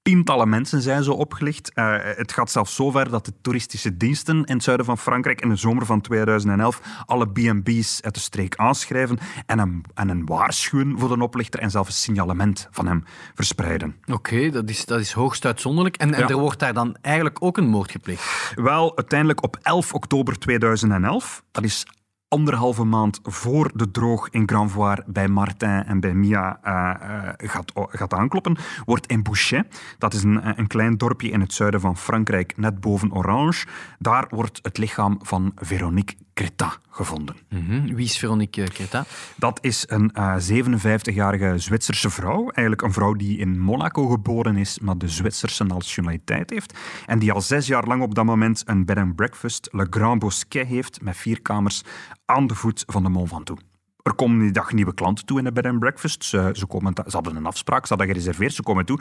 [0.04, 1.70] Tientallen mensen zijn zo opgelicht.
[1.74, 5.48] Uh, het gaat zelfs zover dat de toeristische diensten in het zuiden van Frankrijk in
[5.48, 10.98] de zomer van 2011 alle B&B's uit de streek aanschrijven en een, en een waarschuwen
[10.98, 13.96] voor de oplichter en zelfs een signalement van hem verspreiden.
[14.00, 15.96] Oké, okay, dat, is, dat is hoogst uitzonderlijk.
[15.96, 16.28] En, en ja.
[16.28, 18.52] er wordt daar dan eigenlijk ook een moord gepleegd?
[18.54, 21.86] Wel, uiteindelijk op 11 oktober 2011, dat is
[22.34, 27.72] anderhalve maand voor de droog in Granvoire bij Martin en bij Mia uh, uh, gaat,
[27.74, 31.96] gaat aankloppen, wordt in Bouchet, dat is een, een klein dorpje in het zuiden van
[31.96, 33.66] Frankrijk, net boven Orange,
[33.98, 37.36] daar wordt het lichaam van Veronique Creta gevonden.
[37.48, 37.94] Mm -hmm.
[37.94, 39.04] Wie is Veronique Creta?
[39.36, 42.40] Dat is een uh, 57-jarige Zwitserse vrouw.
[42.40, 46.78] Eigenlijk een vrouw die in Monaco geboren is, maar de Zwitserse nationaliteit heeft.
[47.06, 50.18] En die al zes jaar lang op dat moment een bed and breakfast, Le Grand
[50.18, 51.82] Bosquet, heeft met vier kamers
[52.24, 53.62] aan de voet van de Mont Ventoux.
[54.04, 56.24] Er komen die dag nieuwe klanten toe in de bed and breakfast.
[56.24, 58.98] Ze, ze, komen, ze hadden een afspraak, ze hadden gereserveerd, ze komen toe.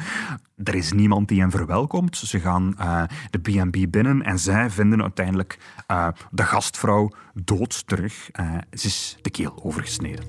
[0.64, 2.18] Er is niemand die hen verwelkomt.
[2.18, 5.58] Ze gaan uh, de B&B binnen en zij vinden uiteindelijk
[5.92, 8.30] uh, de gastvrouw dood terug.
[8.40, 10.26] Uh, ze is de keel overgesneden.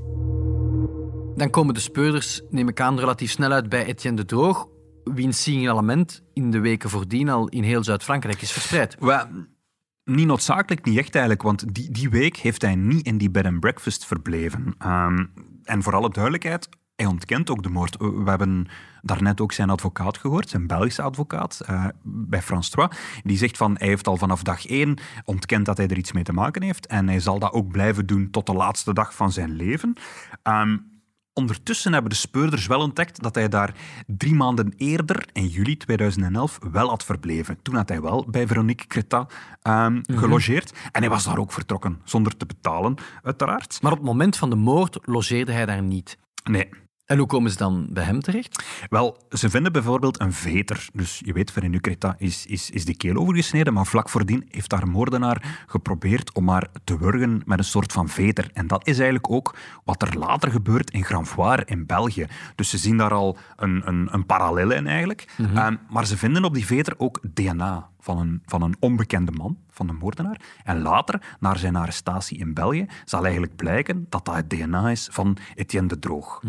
[1.36, 4.68] Dan komen de speurders, neem ik aan, relatief snel uit bij Etienne de Droog,
[5.04, 8.96] wiens signalement in de weken voordien al in heel Zuid-Frankrijk is verspreid.
[8.98, 9.26] Well,
[10.04, 13.46] niet noodzakelijk, niet echt eigenlijk, want die, die week heeft hij niet in die bed
[13.46, 14.74] and breakfast verbleven.
[14.86, 15.30] Um,
[15.64, 17.96] en voor alle duidelijkheid, hij ontkent ook de moord.
[17.96, 18.66] We hebben
[19.02, 22.88] daarnet ook zijn advocaat gehoord, zijn Belgische advocaat, uh, bij Frans 3.
[23.22, 26.22] Die zegt van, hij heeft al vanaf dag één ontkend dat hij er iets mee
[26.22, 26.86] te maken heeft.
[26.86, 29.94] En hij zal dat ook blijven doen tot de laatste dag van zijn leven.
[30.42, 30.93] Um,
[31.34, 33.74] Ondertussen hebben de speurders wel ontdekt dat hij daar
[34.06, 37.58] drie maanden eerder, in juli 2011, wel had verbleven.
[37.62, 39.26] Toen had hij wel bij Veronique Creta
[39.62, 40.72] um, gelogeerd.
[40.72, 40.88] Mm -hmm.
[40.92, 43.78] En hij was daar ook vertrokken, zonder te betalen, uiteraard.
[43.82, 46.18] Maar op het moment van de moord logeerde hij daar niet?
[46.44, 46.68] Nee.
[47.06, 48.64] En hoe komen ze dan bij hem terecht?
[48.88, 50.88] Wel, ze vinden bijvoorbeeld een veter.
[50.92, 54.70] Dus je weet, Verenu Creta is, is, is de keel overgesneden, maar vlak voordien heeft
[54.70, 58.50] daar een moordenaar geprobeerd om haar te wurgen met een soort van veter.
[58.52, 62.26] En dat is eigenlijk ook wat er later gebeurt in Granvoire in België.
[62.54, 65.32] Dus ze zien daar al een, een, een parallel in eigenlijk.
[65.36, 65.56] Mm -hmm.
[65.56, 69.58] um, maar ze vinden op die veter ook DNA van een, van een onbekende man,
[69.70, 70.40] van een moordenaar.
[70.64, 75.08] En later, naar zijn arrestatie in België, zal eigenlijk blijken dat dat het DNA is
[75.12, 76.42] van Etienne de Droog.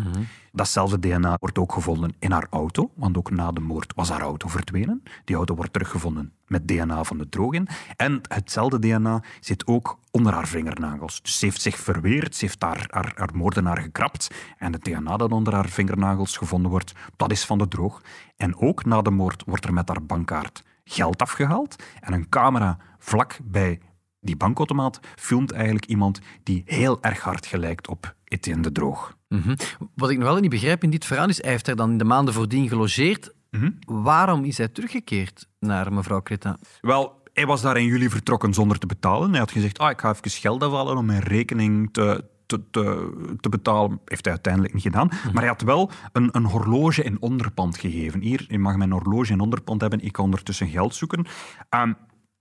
[0.52, 4.20] Datzelfde DNA wordt ook gevonden in haar auto, want ook na de moord was haar
[4.20, 5.02] auto verdwenen.
[5.24, 7.68] Die auto wordt teruggevonden met DNA van de Droog in.
[7.96, 11.22] En hetzelfde DNA zit ook onder haar vingernagels.
[11.22, 14.34] Dus ze heeft zich verweerd, ze heeft haar, haar, haar moordenaar gekrapt.
[14.58, 18.02] En het DNA dat onder haar vingernagels gevonden wordt, dat is van de Droog.
[18.36, 21.76] En ook na de moord wordt er met haar bankkaart geld afgehaald.
[22.00, 23.80] En een camera vlak bij
[24.20, 29.16] die bankautomaat filmt eigenlijk iemand die heel erg hard gelijkt op Etienne de Droog.
[29.28, 29.54] Mhm.
[29.94, 31.98] Wat ik nog wel niet begrijp in dit verhaal is, hij heeft er dan in
[31.98, 33.34] de maanden voordien gelogeerd.
[33.50, 33.70] Mhm.
[33.86, 36.58] Waarom is hij teruggekeerd naar mevrouw Creta?
[36.80, 39.30] Wel, hij was daar in juli vertrokken zonder te betalen.
[39.30, 43.36] Hij had gezegd, ah, ik ga even geld afhalen om mijn rekening te, te, te,
[43.40, 44.00] te betalen.
[44.04, 45.08] Heeft hij uiteindelijk niet gedaan.
[45.08, 48.20] Maar hij had wel een, een horloge in onderpand gegeven.
[48.20, 50.00] Hier, je mag mijn horloge in onderpand hebben.
[50.00, 51.26] Ik kan ondertussen geld zoeken.
[51.68, 51.92] Ehm,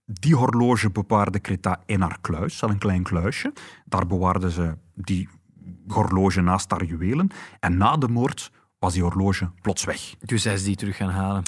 [0.05, 3.53] die horloge bewaarde Creta in haar kluis, al een klein kluisje.
[3.85, 5.29] Daar bewaarde ze die
[5.87, 7.29] horloge naast haar juwelen.
[7.59, 10.15] En na de moord was die horloge plots weg.
[10.19, 11.43] Dus hij is die terug gaan halen.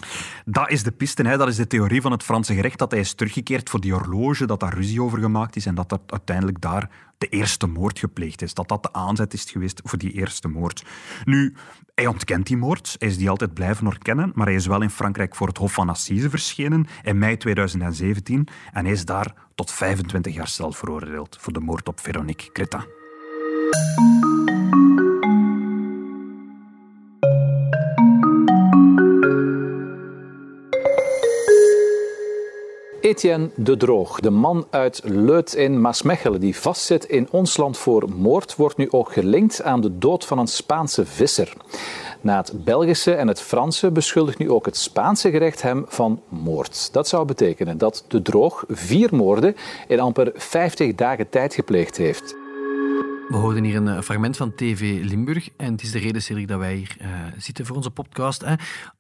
[0.46, 1.38] Dat is de piste, hè.
[1.38, 4.46] dat is de theorie van het Franse gerecht, dat hij is teruggekeerd voor die horloge,
[4.46, 8.42] dat daar ruzie over gemaakt is en dat dat uiteindelijk daar de eerste moord gepleegd
[8.42, 8.54] is.
[8.54, 10.86] Dat dat de aanzet is geweest voor die eerste moord.
[11.24, 11.56] Nu,
[11.96, 14.90] hij ontkent die moord, hij is die altijd blijven ontkennen, maar hij is wel in
[14.90, 19.72] Frankrijk voor het Hof van Assise verschenen in mei 2017 en hij is daar tot
[19.72, 24.27] 25 jaar cel veroordeeld voor de moord op Véronique Cretin.
[33.08, 38.10] Etienne de Droog, de man uit Leut in Maasmechelen die vastzit in ons land voor
[38.10, 41.54] moord, wordt nu ook gelinkt aan de dood van een Spaanse visser.
[42.22, 46.94] Na het Belgische en het Franse beschuldigt nu ook het Spaanse gerecht hem van moord.
[46.94, 49.56] Dat zou betekenen dat de Droog vier moorden
[49.88, 52.36] in amper 50 dagen tijd gepleegd heeft.
[53.28, 55.50] We hoorden hier een eh, fragment van TV Limburg.
[55.58, 58.42] En het is de reden, Cedric, dat wij hier eh, zitten voor onze podcast.
[58.46, 58.54] Hè,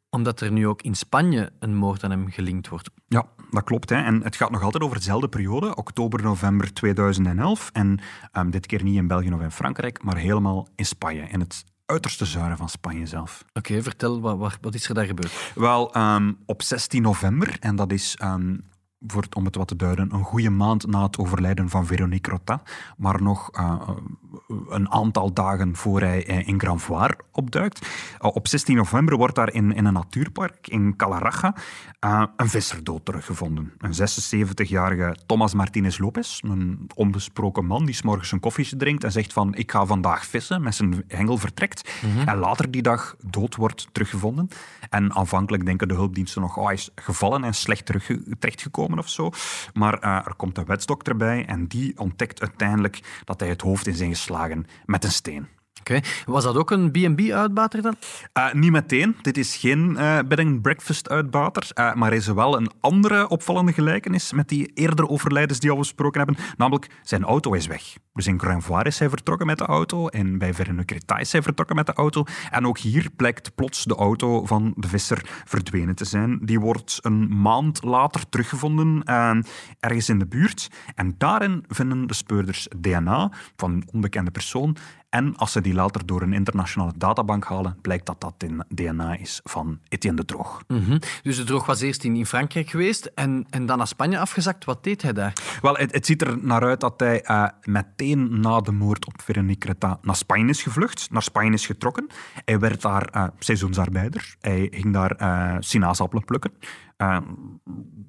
[0.10, 2.89] omdat er nu ook in Spanje een moord aan hem gelinkt wordt.
[3.08, 3.89] Ja, dat klopt.
[3.89, 3.96] Hè.
[3.96, 7.70] En het gaat nog altijd over dezelfde periode, oktober-november 2011.
[7.74, 8.00] En
[8.32, 11.63] ehm, dit keer niet in België of in Frankrijk, maar helemaal in Spanje, in het
[11.86, 13.46] uiterste zuiden van Spanje zelf.
[13.54, 15.52] Oké, vertel, wat, wat, wat is er daar gebeurd?
[15.56, 18.56] Wel, ehm, op 16 november, en dat is, ehm,
[19.08, 22.32] voor het, om het wat te duiden, een goede maand na het overlijden van Veronique
[22.32, 22.62] Rota,
[22.98, 23.90] maar nog eh,
[24.70, 27.88] een aantal dagen voor hij eh, in Grand Voir opduikt.
[28.22, 31.56] Uh, op 16 november wordt daar in, in een natuurpark in Calaraja
[32.06, 33.74] uh, een visser dood teruggevonden.
[33.78, 39.34] Een 76-jarige Thomas Martinez Lopez, een onbesproken man die s'morgens een koffietje drinkt en zegt
[39.34, 41.90] van ik ga vandaag vissen, met zijn hengel vertrekt.
[42.26, 44.48] En later die dag dood wordt teruggevonden.
[44.90, 49.10] En aanvankelijk denken de hulpdiensten nog, oh, hij is gevallen en slecht terug, terechtgekomen of
[49.10, 49.32] zo.
[49.73, 53.88] Maar uh, er komt een wetsdokter bij en die ontdekt uiteindelijk dat hij het hoofd
[53.88, 55.47] in zijn geslagen met een steen.
[56.26, 57.95] Was dat ook een B&B-uitbater dan?
[58.38, 59.15] Uh, niet meteen.
[59.21, 63.28] Dit is geen uh, bed and breakfast uitbater, uh, maar er is wel een andere
[63.28, 66.38] opvallende gelijkenis met die eerder overlijdens die al besproken hebben.
[66.58, 67.95] Namelijk, zijn auto is weg.
[68.13, 71.32] Dus in Grand Voir is hij vertrokken met de auto en bij Veronique Reta is
[71.32, 72.23] hij vertrokken met de auto.
[72.52, 76.39] En ook hier blijkt plots de auto van de visser verdwenen te zijn.
[76.41, 79.04] Die wordt een maand later teruggevonden
[79.80, 80.69] ergens in de buurt.
[80.95, 84.78] En daarin vinden de speurders DNA van een onbekende persoon
[85.18, 89.40] en als ze die later door een internationale databank halen, blijkt dat dat DNA is
[89.44, 90.64] van Etienne de Droog.
[90.68, 91.00] Mm -hmm.
[91.24, 94.66] Dus de Droog was eerst in, in Frankrijk geweest en, en dan naar Spanje afgezakt.
[94.66, 95.34] Wat deed hij daar?
[95.62, 99.22] Wel, het, het ziet er naar uit dat hij uh, meteen na de moord op
[99.22, 102.08] Veronique naar Spanje is gevlucht, naar Spanje is getrokken.
[102.46, 104.36] Hij werd daar uh, seizoensarbeider.
[104.42, 106.52] Hij ging daar uh, sinaasappelen plukken.
[107.02, 107.18] Uh,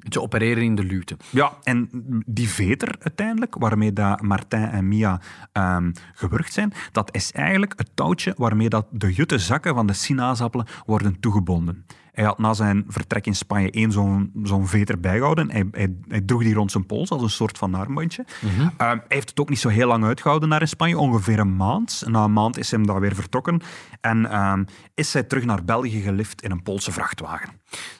[0.09, 1.17] Ze opereren in de luwte.
[1.31, 1.89] Ja, en
[2.27, 5.21] die veter uiteindelijk, waarmee dat Martin en Mia
[5.53, 9.93] um, gewurgd zijn, dat is eigenlijk het touwtje waarmee dat de jutte zakken van de
[9.93, 11.85] sinaasappelen worden toegebonden.
[12.19, 15.51] Hij had na zijn vertrek in Spanje één zo'n zo'n veter bijgehouden.
[15.51, 18.25] Hij, hij, hij, droeg die rond zijn pols als een soort van armbandje.
[18.41, 18.61] Mm -hmm.
[18.61, 21.57] uh, hij heeft het ook niet zo heel lang uitgehouden naar in Spanje, ongeveer een
[21.57, 22.03] maand.
[22.07, 23.61] Na een maand is hij daar weer vertrokken
[24.01, 24.53] en uh,
[24.95, 27.49] is hij terug naar België gelift in een Poolse vrachtwagen.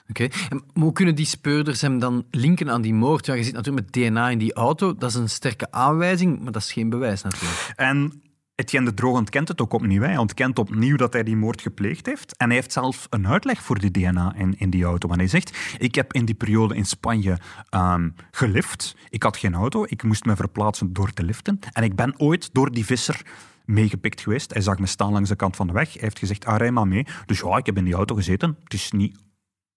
[0.09, 0.61] Oké, okay.
[0.73, 3.25] hoe kunnen die speurders hem dan linken aan die moord?
[3.25, 6.51] Ja, je ziet natuurlijk met DNA in die auto, dat is een sterke aanwijzing, maar
[6.51, 7.73] dat is geen bewijs natuurlijk.
[7.75, 8.21] En
[8.59, 10.01] Etienne de Droog ontkent het ook opnieuw.
[10.01, 12.37] Hij ontkent opnieuw dat hij die moord gepleegd heeft.
[12.37, 15.09] En hij heeft zelf een uitleg voor die DNA in, in die auto.
[15.09, 17.37] Hij zegt, ik heb in die periode in Spanje
[17.71, 18.95] um, gelift.
[19.09, 21.59] Ik had geen auto, ik moest me verplaatsen door te liften.
[21.73, 23.21] En ik ben ooit door die visser
[23.65, 24.53] meegepikt geweest.
[24.53, 25.93] Hij zag me staan langs de kant van de weg.
[25.93, 27.05] Hij heeft gezegd, ah, rij maar mee.
[27.25, 28.57] Dus ja, ik heb in die auto gezeten.
[28.63, 29.17] Het is niet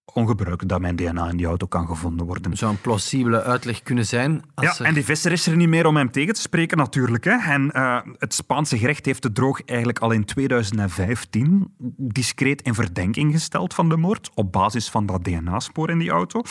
[0.05, 2.57] ongebruikelijk dat mijn DNA in die auto kan gevonden worden.
[2.57, 4.41] Zou een plausibele uitleg kunnen zijn.
[4.53, 6.77] Als ja, er- en die visser is er niet meer om hem tegen te spreken,
[6.77, 7.23] natuurlijk.
[7.23, 7.31] Hè.
[7.51, 13.31] En eh, het Spaanse gerecht heeft de droog eigenlijk al in 2015 discreet in verdenking
[13.31, 16.41] gesteld van de moord, op basis van dat DNA-spoor in die auto.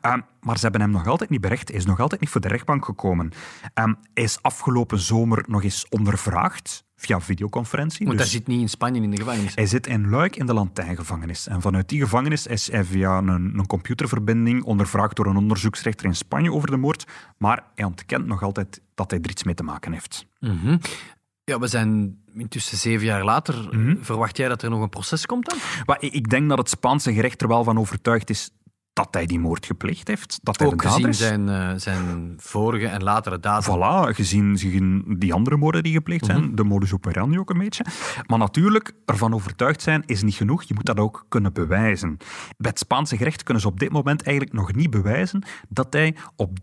[0.00, 1.68] Eh, maar ze hebben hem nog altijd niet berecht.
[1.68, 3.30] Hij is nog altijd niet voor de rechtbank gekomen.
[3.74, 8.06] Eh, hij is afgelopen zomer nog eens ondervraagd via videoconferentie.
[8.06, 9.54] Want Dus- hij zit niet in Spanje in de gevangenis.
[9.54, 11.46] hij zit in Luik in de Lantijngevangenis.
[11.46, 16.14] En vanuit die gevangenis is hij via een, een computerverbinding ondervraagd door een onderzoeksrechter in
[16.16, 17.04] Spanje over de moord.
[17.38, 20.26] Maar hij ontkent nog altijd dat hij er iets mee te maken heeft.
[20.40, 20.76] Mhm.
[21.44, 23.68] Ja, we zijn intussen zeven jaar later.
[23.70, 23.96] Mhm.
[24.00, 25.58] Verwacht jij dat er nog een proces komt dan?
[25.86, 28.50] Maar ik- ik denk dat het Spaanse gerecht er wel van overtuigd is
[29.04, 30.38] dat hij die moord gepleegd heeft.
[30.42, 33.64] Dat hij Ook de gezien zijn, eh, zijn vorige en latere daden.
[33.76, 36.54] Voilà, gezien, gezien die andere moorden die gepleegd zijn, Mhm.
[36.54, 37.84] de modus operandi ook een beetje.
[38.26, 40.62] Maar natuurlijk, ervan overtuigd zijn is niet genoeg.
[40.62, 42.16] Je moet dat ook kunnen bewijzen.
[42.56, 46.16] Bij het Spaanse gerecht kunnen ze op dit moment eigenlijk nog niet bewijzen dat hij
[46.36, 46.58] op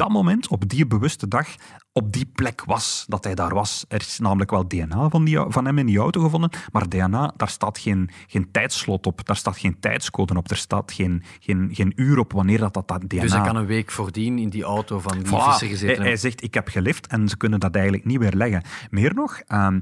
[0.00, 1.48] dat moment, op die bewuste dag,
[1.92, 3.84] op die plek was, dat hij daar was.
[3.88, 7.32] Er is namelijk wel DNA van, die, van hem in die auto gevonden, maar DNA,
[7.36, 11.68] daar staat geen, geen tijdslot op, daar staat geen tijdscode op, er staat geen, geen,
[11.72, 13.20] geen uur op wanneer dat, dat, dat DNA...
[13.20, 15.28] Dus hij kan een week voordien in die auto van die Voilà.
[15.28, 16.18] visser Hij, gezeten hij hebben.
[16.18, 18.62] zegt, ik heb gelift en ze kunnen dat eigenlijk niet weer leggen.
[18.90, 19.80] Meer nog, ehm,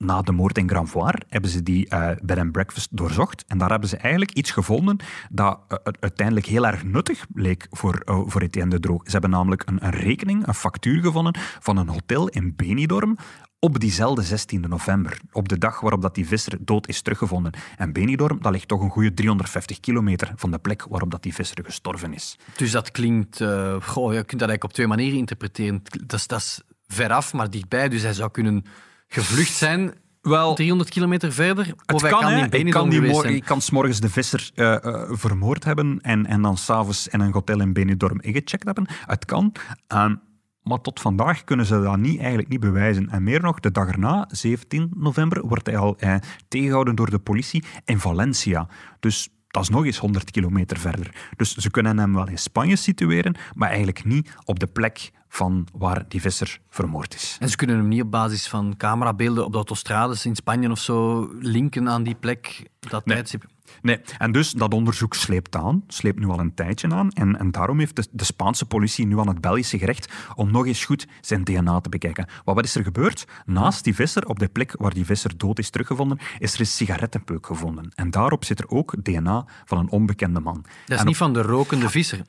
[0.00, 3.44] na de moord in Granvoire hebben ze die eh bed and breakfast doorzocht.
[3.46, 4.96] En daar hebben ze eigenlijk iets gevonden
[5.30, 9.02] dat eh, uiteindelijk heel erg nuttig leek voor, eh, voor Etienne de Droog.
[9.04, 13.16] Ze hebben namelijk een, een rekening, een factuur gevonden van een hotel in Benidorm
[13.58, 17.52] op diezelfde 16 november, op de dag waarop dat die visser dood is teruggevonden.
[17.76, 21.34] En Benidorm, dat ligt toch een goede 350 kilometer van de plek waarop dat die
[21.34, 22.38] visser gestorven is.
[22.56, 23.36] Dus dat klinkt...
[23.80, 25.82] goh, je kunt dat eigenlijk op twee manieren interpreteren.
[26.06, 27.88] Dat is, dat is veraf, maar dichtbij.
[27.88, 28.64] Dus hij zou kunnen
[29.12, 31.64] gevlucht zijn Wel, 300 kilometer verder.
[31.86, 33.42] hij kan, kan in Ik kan die zijn.
[33.42, 37.60] Kan morgens de visser eh, eh, vermoord hebben en, en dan s'avonds in een hotel
[37.60, 38.88] in Benidorm ingecheckt hebben.
[39.06, 39.52] Het kan.
[39.86, 40.14] Ehm,
[40.62, 43.08] maar tot vandaag kunnen ze dat niet, eigenlijk niet bewijzen.
[43.08, 46.14] En meer nog, de dag erna, 17 november, wordt hij al eh,
[46.48, 48.68] tegengehouden door de politie in Valencia.
[49.00, 51.14] Dus dat is nog eens 100 kilometer verder.
[51.36, 55.66] Dus ze kunnen hem wel in Spanje situeren, maar eigenlijk niet op de plek van
[55.72, 57.36] waar die visser vermoord is.
[57.40, 60.78] En ze kunnen hem niet op basis van camerabeelden op de autostrades in Spanje of
[60.78, 63.14] zo linken aan die plek, dat Nee.
[63.14, 63.44] tijdstip.
[63.82, 67.10] Nee, en dus dat onderzoek sleept aan, sleept nu al een tijdje aan.
[67.10, 70.66] En, en daarom heeft de, de Spaanse politie nu aan het Belgische gerecht om nog
[70.66, 72.26] eens goed zijn DNA te bekijken.
[72.44, 73.26] Want wat is er gebeurd?
[73.46, 76.66] Naast die visser, op de plek waar die visser dood is teruggevonden, is er een
[76.66, 77.92] sigarettenpeuk gevonden.
[77.94, 80.64] En daarop zit er ook DNA van een onbekende man.
[80.86, 82.22] Dat is niet van de rokende visser.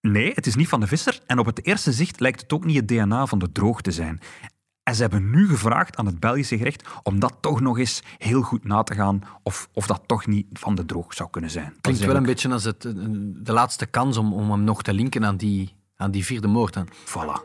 [0.00, 1.20] Nee, het is niet van de visser.
[1.26, 3.90] En op het eerste zicht lijkt het ook niet het DNA van de droog te
[3.90, 4.20] zijn.
[4.90, 8.42] En ze hebben nu gevraagd aan het Belgische gerecht om dat toch nog eens heel
[8.42, 11.64] goed na te gaan of, of dat toch niet van de droog zou kunnen zijn.
[11.64, 14.64] Dat is Klinkt wel een beetje als het, eh, de laatste kans om, om hem
[14.64, 16.74] nog te linken aan die, aan die vierde moord.
[16.74, 16.88] dan.
[16.88, 17.40] Voilà.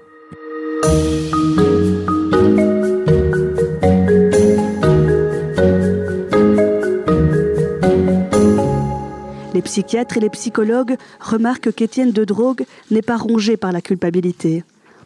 [9.54, 14.64] Les psychiatres et les psychologues remarquent qu'Étienne de Drogue n'est pas rongé par la culpabilité.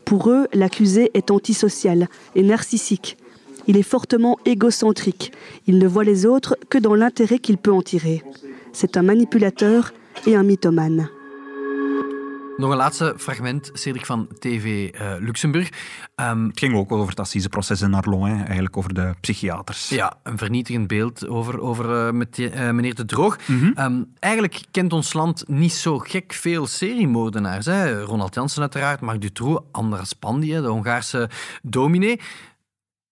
[0.10, 3.16] Pour eux, l'accusé est antisocial et narcissique.
[3.68, 5.32] Il est fortement égocentrique.
[5.68, 8.24] Il ne voit les autres que dans l'intérêt qu'il peut en tirer.
[8.74, 9.94] C'est un manipulateur
[10.26, 11.10] et un mythomane.
[12.60, 15.70] Nog een laatste fragment, Cedric, van TV eh, Luxemburg.
[16.16, 19.90] Ehm, Het ging ook over het assiseproces in Arlon, hè, eigenlijk over de psychiaters.
[19.90, 23.38] ja, een vernietigend beeld over, over eh, met eh, meneer De Droog.
[23.48, 23.72] Mhm.
[23.76, 27.66] Ehm, eigenlijk kent ons land niet zo gek veel seriemoordenaars.
[27.66, 28.02] Hè?
[28.02, 31.30] Ronald Jansen uiteraard, Marc Dutroux, Andras Pandi, de Hongaarse
[31.62, 32.20] dominee.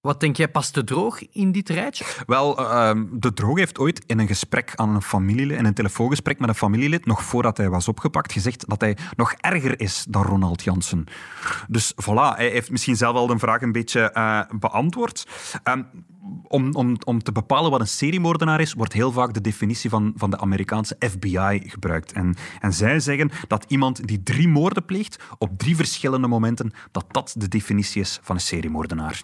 [0.08, 2.06] Wat denk jij, past De Droog in dit rijtje?
[2.26, 6.40] Wel, ehm, de droog heeft ooit in een gesprek aan een familielid, in een telefoongesprek
[6.40, 10.24] met een familielid, nog voordat hij was opgepakt, gezegd dat hij nog erger is dan
[10.24, 11.04] Ronald Jansen.
[11.68, 15.28] Dus voilà, hij heeft misschien zelf al de vraag een beetje eh, beantwoord.
[15.64, 15.84] Ehm,
[16.48, 20.14] om, om, om te bepalen wat een seriemoordenaar is, wordt heel vaak de definitie van,
[20.16, 22.12] van de Amerikaanse FBI gebruikt.
[22.12, 27.06] En, en zij zeggen dat iemand die drie moorden pleegt op drie verschillende momenten, dat
[27.12, 29.24] dat de definitie is van een seriemoordenaar.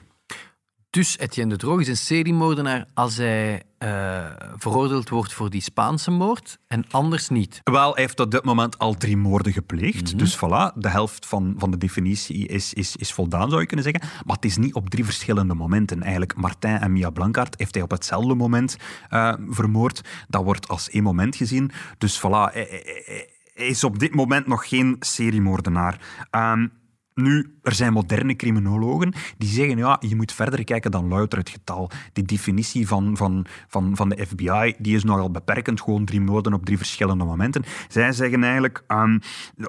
[0.93, 4.25] Dus Etienne de Droog is een seriemoordenaar als hij eh,
[4.57, 7.61] veroordeeld wordt voor die Spaanse moord en anders niet.
[7.63, 10.19] Wel, hij heeft op dit moment al drie moorden gepleegd.
[10.19, 13.85] Dus voilà, de helft van, van de definitie is, is, is voldaan, zou je kunnen
[13.85, 14.09] zeggen.
[14.25, 16.01] Maar het is niet op drie verschillende momenten.
[16.01, 18.75] Eigenlijk, Martin en Mia Blancard heeft hij op hetzelfde moment
[19.09, 20.01] eh, vermoord.
[20.27, 21.71] Dat wordt als één moment gezien.
[21.97, 25.99] Dus voilà, hij, hij- hij- hij is op dit moment nog geen seriemoordenaar.
[26.29, 26.67] Ehm,
[27.15, 31.49] Nu, er zijn moderne criminologen die zeggen, ja, je moet verder kijken dan louter het
[31.49, 31.89] getal.
[32.13, 36.53] Die definitie van, van, van, van de FBI die is nogal beperkend, gewoon drie moorden
[36.53, 37.63] op drie verschillende momenten.
[37.87, 39.19] Zij zeggen eigenlijk, um,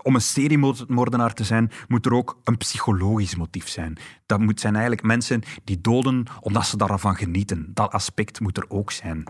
[0.03, 3.97] om een seriemoordenaar te zijn, moet er ook een psychologisch motief zijn.
[4.27, 7.71] Dat moet zijn eigenlijk mensen die doden omdat ze daarvan genieten.
[7.75, 9.25] Dat aspect moet er ook zijn.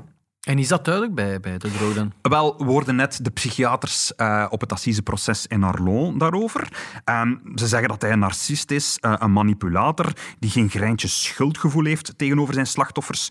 [0.44, 2.12] En is dat duidelijk bij, bij de droden?
[2.22, 6.68] Wel, we hoorden net de psychiaters uh, op het assiseproces in Arlon daarover.
[7.04, 11.84] Um, ze zeggen dat hij een narcist is, uh, een manipulator, die geen greintje schuldgevoel
[11.84, 13.30] heeft tegenover zijn slachtoffers.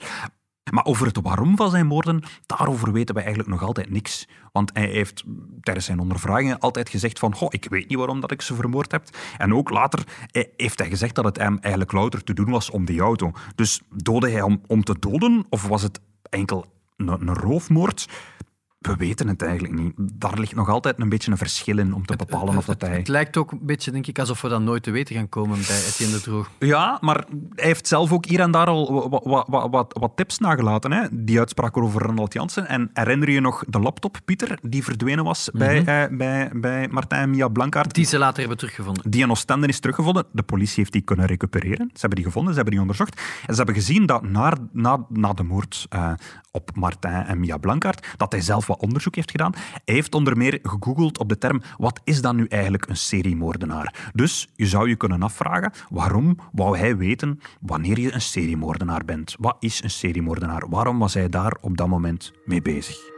[0.72, 4.28] Maar over het waarom van zijn moorden, daarover weten we eigenlijk nog altijd niks.
[4.52, 5.24] Want hij heeft
[5.62, 8.92] tijdens zijn ondervragingen altijd gezegd van Goh, ik weet niet waarom dat ik ze vermoord
[8.92, 9.04] heb.
[9.38, 10.04] En ook later
[10.58, 13.32] heeft hij gezegd dat het hem eigenlijk louter te doen was om die auto.
[13.56, 16.66] Dus doodde hij om, om te doden of was het enkel
[16.98, 18.08] een, roofmoord
[18.88, 19.94] we weten het eigenlijk niet.
[19.98, 22.98] Daar ligt nog altijd een beetje een verschil in om te bepalen of dat hij...
[22.98, 25.58] Het lijkt ook een beetje, denk ik, alsof we dat nooit te weten gaan komen
[25.68, 26.50] bij Etienne de Droog.
[26.60, 27.26] Ja, maar
[27.56, 30.92] hij heeft zelf ook hier en daar al wat, wat, wat, wat tips nagelaten.
[30.92, 31.08] Hè?
[31.12, 32.68] Die uitspraak over Ronald Jansen.
[32.68, 36.18] En herinner je nog de laptop, Pieter, die verdwenen was bij, mm -hmm.
[36.18, 37.94] bij, bij Martijn Mia Blankaart?
[37.94, 39.12] Die ze later hebben teruggevonden.
[39.12, 40.26] Die in Oostende is teruggevonden.
[40.32, 41.90] De politie heeft die kunnen recupereren.
[41.94, 43.22] Ze hebben die gevonden, ze hebben die onderzocht.
[43.46, 46.12] En ze hebben gezien dat na, na, na de moord uh,
[46.52, 49.54] op Martijn en Mia Blankaart, dat hij zelf onderzoek heeft gedaan.
[49.86, 54.12] Hij heeft onder meer gegoogeld op de term wat is dan nu eigenlijk een seriemoordenaar?
[54.14, 59.36] Dus je zou je kunnen afvragen waarom wou hij weten wanneer je een seriemoordenaar bent?
[59.40, 60.70] Wat is een seriemoordenaar?
[60.70, 63.12] Waarom was hij daar op dat moment mee bezig?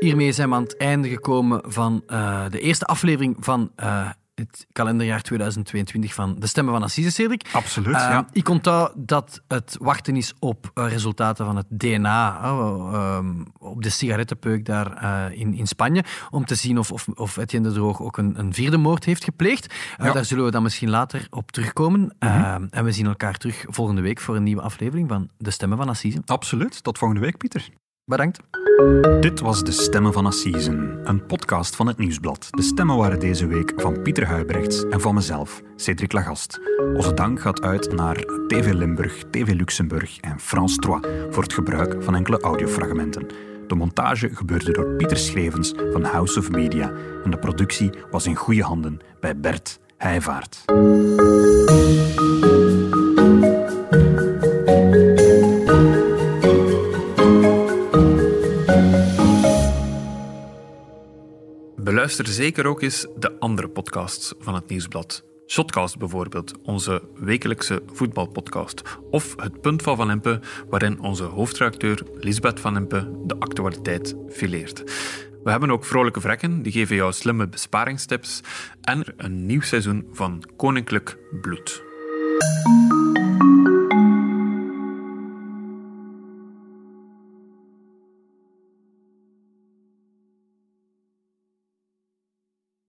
[0.00, 4.10] Hiermee zijn we aan het einde gekomen van uh, de eerste aflevering van uh,
[4.40, 7.48] het kalenderjaar 2022 van De Stemmen van Assise, Cedric.
[7.52, 8.26] Absoluut, uh, ja.
[8.32, 12.48] Ik onthoud dat het wachten is op resultaten van het DNA
[13.18, 17.68] um, op de sigarettenpeuk daar in, in Spanje, om te zien of, of, of Etienne
[17.68, 19.74] de Droog ook een, een vierde moord heeft gepleegd.
[19.98, 20.12] Ja.
[20.12, 22.14] Daar zullen we dan misschien later op terugkomen.
[22.18, 22.66] -hmm.
[22.70, 25.88] en we zien elkaar terug volgende week voor een nieuwe aflevering van De Stemmen van
[25.88, 26.22] Assise.
[26.24, 26.82] Absoluut.
[26.82, 27.68] Tot volgende week, Pieter.
[28.04, 28.40] Bedankt.
[29.20, 32.48] Dit was De Stemmen van Assisen, een podcast van het Nieuwsblad.
[32.50, 36.60] De stemmen waren deze week van Pieter Huibrechts en van mezelf, Cedric Lagast.
[36.94, 38.16] Onze dank gaat uit naar
[38.46, 40.94] TV Limburg, TV Luxemburg en France 3
[41.30, 43.26] voor het gebruik van enkele audiofragmenten.
[43.66, 46.92] De montage gebeurde door Pieter Schrevens van House of Media
[47.24, 50.64] en de productie was in goede handen bij Bert Heijvaart.
[62.10, 65.24] Beluister zeker ook eens de andere podcasts van het Nieuwsblad.
[65.46, 68.82] Shotcast bijvoorbeeld, onze wekelijkse voetbalpodcast.
[69.10, 74.82] Of Het Punt van Van Impe, waarin onze hoofdredacteur Lisbeth Van Impe de actualiteit fileert.
[75.44, 78.40] We hebben ook vrolijke vrekken, die geven jou slimme besparingstips.
[78.80, 81.82] En een nieuw seizoen van Koninklijk Bloed.